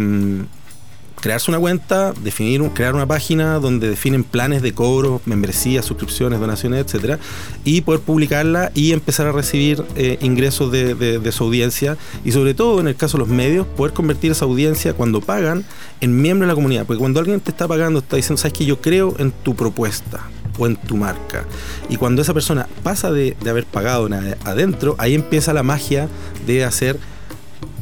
[1.20, 6.86] crearse una cuenta, definir, crear una página donde definen planes de cobro, membresías, suscripciones, donaciones,
[6.86, 7.20] etcétera,
[7.64, 12.54] y poder publicarla y empezar a recibir eh, ingresos de, de- su audiencia y sobre
[12.54, 15.66] todo en el caso de los medios, poder convertir esa audiencia cuando pagan
[16.02, 18.66] en miembro de la comunidad, porque cuando alguien te está pagando está diciendo, sabes que
[18.66, 20.22] yo creo en tu propuesta
[20.60, 21.46] o en tu marca.
[21.90, 25.64] Y cuando esa persona pasa de, de haber pagado en ade- adentro, ahí empieza la
[25.64, 26.08] magia
[26.46, 26.98] de hacer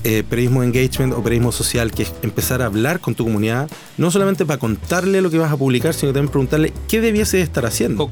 [0.03, 3.67] eh, periodismo engagement o periodismo social, que es empezar a hablar con tu comunidad,
[3.97, 7.65] no solamente para contarle lo que vas a publicar, sino también preguntarle qué debiese estar
[7.65, 8.03] haciendo.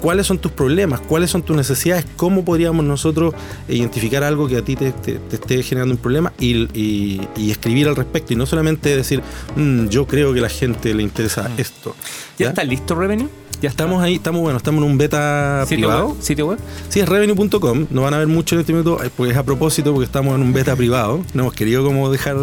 [0.00, 1.00] ¿Cuáles son tus problemas?
[1.00, 2.04] ¿Cuáles son tus necesidades?
[2.16, 3.34] ¿Cómo podríamos nosotros
[3.68, 7.50] identificar algo que a ti te, te- te esté generando un problema y, y- y
[7.50, 8.34] escribir al respecto?
[8.34, 9.22] Y no solamente decir,
[9.56, 11.96] "Mm, yo creo que a la gente le interesa esto.
[12.38, 13.28] ¿Ya, está listo Revenue?
[13.60, 13.68] ¿Ya?
[13.70, 16.08] Estamos ahí, estamos bueno, estamos en un beta ¿Sitio privado.
[16.10, 16.16] web?
[16.20, 16.58] ¿Sitio web?
[16.88, 17.86] Sí, es revenue.com.
[17.90, 20.36] No van a ver mucho en este minuto, eh, porque es a propósito, porque estamos
[20.36, 21.22] en un beta privado.
[21.34, 22.36] No hemos querido como dejar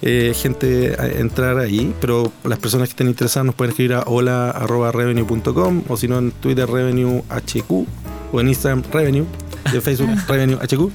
[0.00, 4.02] eh, gente a- entrar ahí, pero las personas que estén interesadas nos pueden escribir a
[4.06, 7.24] hola.revenue.com o si no en Twitter revenuehq
[8.32, 9.24] o en Instagram revenue
[9.72, 10.90] y en Facebook revenuehq.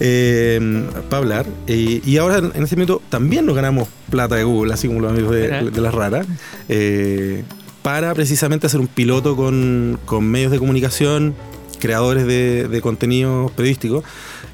[0.00, 4.74] Eh, para hablar Eh, y ahora en este minuto también nos ganamos plata de Google
[4.74, 6.26] así como los amigos de, de las raras
[6.68, 7.44] eh,
[7.84, 11.34] para precisamente hacer un piloto con, con medios de comunicación,
[11.80, 14.02] creadores de, de contenido periodístico,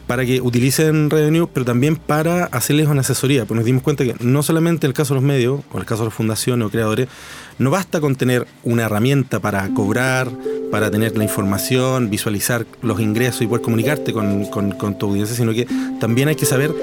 [0.09, 3.45] para que utilicen Revenue, pero también para hacerles una asesoría.
[3.45, 5.79] Pues nos dimos cuenta que no solamente en el caso de los medios, o en
[5.83, 7.07] el caso de las fundaciones o creadores,
[7.59, 10.29] no basta con tener una herramienta para cobrar,
[10.73, 15.37] para tener la información, visualizar los ingresos y poder comunicarte con, con- con tu audiencia,
[15.37, 15.69] sino que
[16.01, 16.75] también hay que saber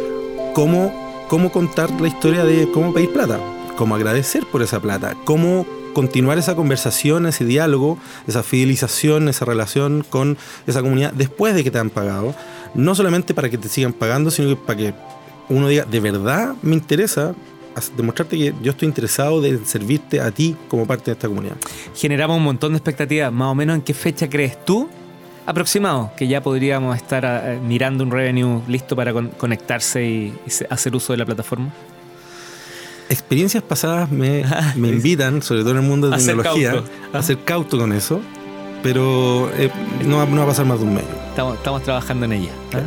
[0.53, 3.37] cómo, cómo contar la historia de cómo pedir plata,
[3.75, 5.65] cómo agradecer por esa plata, cómo
[5.97, 10.37] continuar esa conversación, ese diálogo, esa fidelización, esa relación con
[10.67, 12.35] esa comunidad después de que te han pagado.
[12.75, 14.93] No solamente para que te sigan pagando, sino que para que
[15.49, 17.33] uno diga, de verdad me interesa
[17.97, 21.55] demostrarte que yo estoy interesado de servirte a ti como parte de esta comunidad.
[21.95, 23.33] Generamos un montón de expectativas.
[23.33, 24.87] Más o menos en qué fecha crees tú,
[25.47, 30.33] aproximado, que ya podríamos estar eh, mirando un revenue listo para con- conectarse y,
[30.69, 31.73] hacer uso de la plataforma?
[33.09, 34.43] Experiencias pasadas me,
[34.75, 36.89] me invitan, sobre todo en el mundo de A ser tecnología, cauto.
[37.13, 38.19] a ser cauto con eso,
[38.83, 39.69] pero eh,
[40.05, 41.03] no, va- no va a pasar más de un mes.
[41.29, 42.49] Estamos, estamos trabajando en ella.
[42.73, 42.83] ¿eh?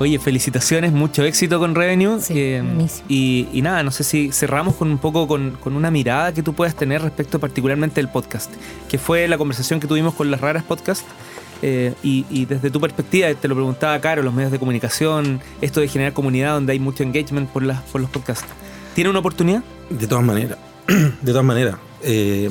[0.00, 2.18] Oye, felicitaciones, mucho éxito con Revenue.
[2.20, 2.62] Sí, eh,
[3.08, 6.42] y, y nada, no sé si cerramos con un poco con, con una mirada que
[6.42, 8.50] tú puedas tener respecto particularmente del podcast,
[8.88, 11.02] que fue la conversación que tuvimos con las raras podcast.
[11.62, 15.80] eh, y, y desde tu perspectiva, te lo preguntaba Caro, los medios de comunicación, esto
[15.80, 18.46] de generar comunidad donde hay mucho engagement por, las, por los podcasts.
[18.94, 19.62] ¿Tiene una oportunidad?
[19.90, 21.76] De todas maneras, de todas maneras.
[22.02, 22.48] eh,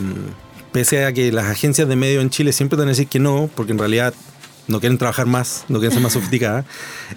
[0.73, 3.19] pese a que las agencias de medios en Chile siempre te van a decir que
[3.19, 4.13] no, porque en realidad
[4.67, 6.65] no quieren trabajar más, no quieren ser más sofisticadas,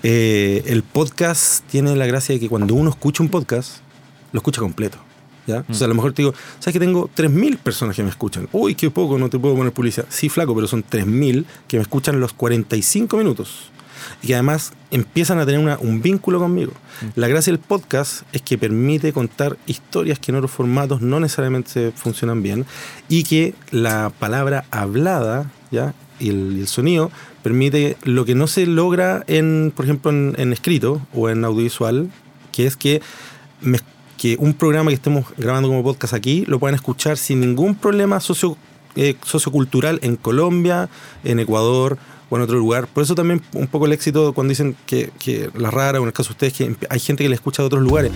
[0.03, 3.79] eh, el podcast tiene la gracia de que cuando uno escucha un podcast,
[4.33, 4.99] lo escucha completo.
[5.47, 5.65] ¿ya?
[5.69, 8.49] O sea, a lo mejor te digo, ¿sabes que tengo 3.000 personas que me escuchan?
[8.53, 10.07] Uy, qué poco, no te puedo poner publicidad.
[10.11, 13.71] Sí, flaco, pero son 3.000 que me escuchan los 45 minutos
[14.23, 16.73] y que además empiezan a tener una- un vínculo conmigo.
[17.15, 21.93] La gracia del podcast es que permite contar historias que en otros formatos no necesariamente
[21.95, 22.65] funcionan bien
[23.09, 25.95] y que la palabra hablada ¿ya?
[26.19, 27.11] Y, el, sonido
[27.43, 32.11] permite lo que no se logra en, por ejemplo, en, en escrito o en audiovisual,
[32.53, 33.03] que es que,
[33.61, 33.81] me-
[34.17, 38.19] que un programa que estemos grabando como podcast aquí lo puedan escuchar sin ningún problema
[38.21, 38.57] socio,
[38.97, 40.89] eh, sociocultural en Colombia,
[41.23, 41.99] en Ecuador
[42.31, 42.87] o en otro lugar.
[42.89, 46.09] Por eso también un poco el éxito cuando dicen que, que la rara, o en
[46.09, 48.11] el caso de ustedes, que hay gente que le escucha de otros lugares.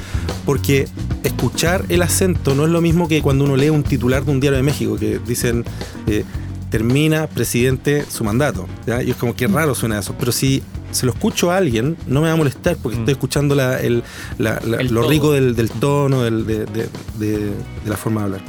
[0.45, 0.87] Porque
[1.23, 4.41] escuchar el acento no es lo mismo que cuando uno lee un titular de un
[4.41, 5.65] diario de México, que dicen
[6.07, 6.25] eh,
[6.71, 8.67] termina presidente su mandato.
[8.87, 9.03] ¿ya?
[9.03, 10.15] Y es como que raro suena eso.
[10.19, 13.55] Pero si se lo escucho a alguien, no me va a molestar porque estoy escuchando
[13.55, 14.03] la- el-
[14.39, 15.11] la- la- El lo todo.
[15.11, 16.89] rico del, del tono, del- de, de-
[17.19, 17.55] de- de
[17.91, 18.41] la forma de hablar.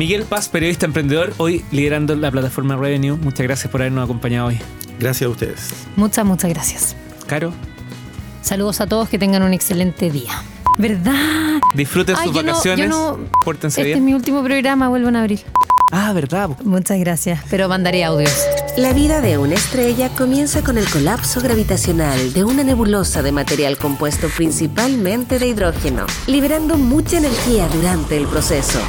[0.00, 3.18] Miguel Paz, periodista emprendedor, hoy liderando la plataforma Revenue.
[3.18, 4.58] Muchas gracias por habernos acompañado hoy.
[4.98, 5.68] Gracias a ustedes.
[5.94, 6.96] Muchas, muchas gracias.
[7.26, 7.52] Caro,
[8.40, 10.42] Saludos a todos, que tengan un excelente día.
[10.78, 11.60] ¿Verdad?
[11.74, 12.88] disfruten Ay, sus yo no- yo vacaciones.
[12.88, 15.40] no- Pórtense Este es mi último programa, vuelvo en abril.
[15.92, 16.48] Ah, verdad.
[16.64, 18.32] Muchas gracias, pero mandaré audios.
[18.78, 23.76] La vida de una estrella comienza con el colapso gravitacional de una nebulosa de material
[23.76, 28.80] compuesto principalmente de hidrógeno, liberando mucha energía durante el proceso.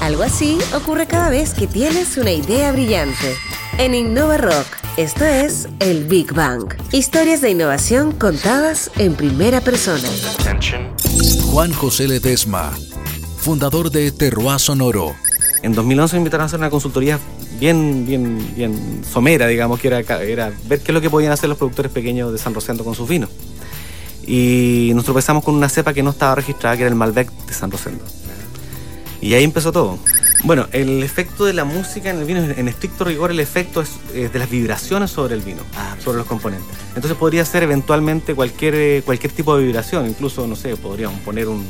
[0.00, 3.36] Algo así ocurre cada vez que tienes una idea brillante.
[3.76, 6.74] En Innova Rock, esto es el Big Bang.
[6.90, 10.08] Historias de innovación contadas en primera persona.
[11.50, 12.72] Juan José Ledesma,
[13.40, 15.14] fundador de Terroir Sonoro.
[15.62, 17.18] En 2011 me invitaron a hacer una consultoría
[17.58, 21.50] bien, bien, bien somera, digamos, que era, era ver qué es lo que podían hacer
[21.50, 23.28] los productores pequeños de San Rosendo con sus vinos.
[24.26, 27.52] Y nos tropezamos con una cepa que no estaba registrada, que era el Malbec de
[27.52, 28.02] San Rosendo.
[29.20, 29.98] Y ahí empezó todo.
[30.44, 33.90] Bueno, el efecto de la música en el vino, en estricto rigor, el efecto es,
[34.14, 35.60] eh, de las vibraciones sobre el vino,
[36.02, 36.66] sobre los componentes.
[36.94, 41.46] Entonces podría ser eventualmente cualquier, eh, cualquier tipo de vibración, incluso, no sé, podríamos poner
[41.48, 41.66] un,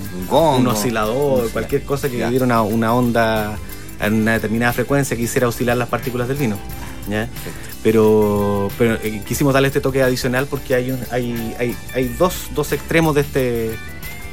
[0.61, 3.59] un oscilador, cualquier cosa que diera una, una onda
[4.01, 6.57] en una determinada frecuencia que hiciera oscilar las partículas del vino.
[7.09, 7.29] ¿ya?
[7.83, 12.51] Pero, pero eh, quisimos darle este toque adicional porque hay, un- hay, hay, hay dos,
[12.55, 13.41] dos extremos de este,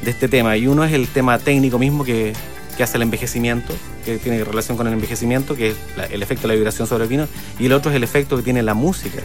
[0.04, 0.56] de este tema.
[0.58, 2.34] Y uno es el tema técnico mismo que,
[2.78, 3.74] que hace el envejecimiento,
[4.06, 5.76] que tiene relación con el envejecimiento, que es
[6.12, 7.28] el efecto de la vibración sobre el vino.
[7.60, 9.20] Y el otro es el efecto que tiene la música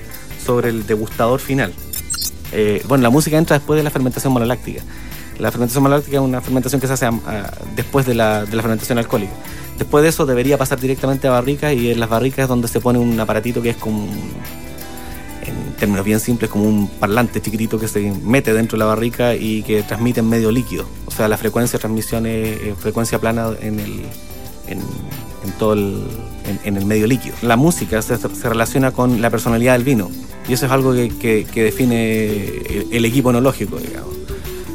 [0.44, 1.72] sobre el degustador final.
[2.52, 4.82] Eh, bueno, la música entra después de la fermentación monoláctica.
[5.38, 8.56] La fermentación monoláctica es una fermentación que se hace a- a- después de la, de
[8.56, 9.32] la fermentación alcohólica.
[9.78, 12.80] Después de eso debería pasar directamente a barricas y en las barricas es donde se
[12.80, 14.06] pone un aparatito que es como,
[15.82, 19.64] términos bien simples, como un parlante chiquitito que se mete dentro de la barrica y
[19.64, 20.86] que transmite en medio líquido.
[21.06, 24.02] O sea, la frecuencia de transmisión es, es frecuencia plana en el,
[24.68, 26.04] en, en todo el,
[26.46, 27.34] en, en el medio líquido.
[27.42, 30.08] La música se, se relaciona con la personalidad del vino
[30.48, 34.14] y eso es algo que, que- que define el, el equipo enológico, digamos.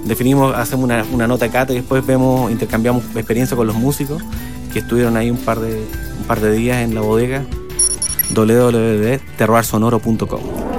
[0.05, 4.22] Definimos, hacemos una, una nota cata y después vemos, intercambiamos experiencia con los músicos
[4.74, 5.74] que estuvieron ahí un par de,
[6.20, 7.45] un par de días en la bodega
[8.36, 10.77] www.terroirsonoro.com.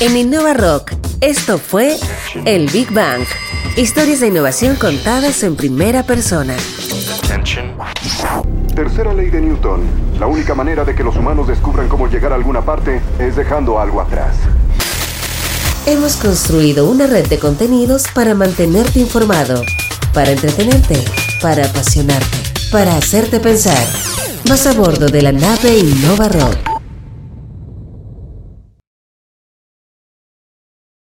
[0.00, 1.96] En Innova Rock, esto fue
[2.44, 3.22] el Big Bang.
[3.76, 6.54] Historias de innovación contadas en primera persona.
[8.74, 9.82] Tercera ley de Newton.
[10.18, 13.78] La única manera de que los humanos descubran cómo llegar a alguna parte es dejando
[13.78, 14.34] algo atrás.
[15.86, 19.62] Hemos construido una red de contenidos para mantenerte informado,
[20.12, 21.04] para entretenerte,
[21.40, 22.38] para apasionarte,
[22.72, 23.86] para hacerte pensar.
[24.48, 26.73] Vas a bordo de la nave Innova Rock.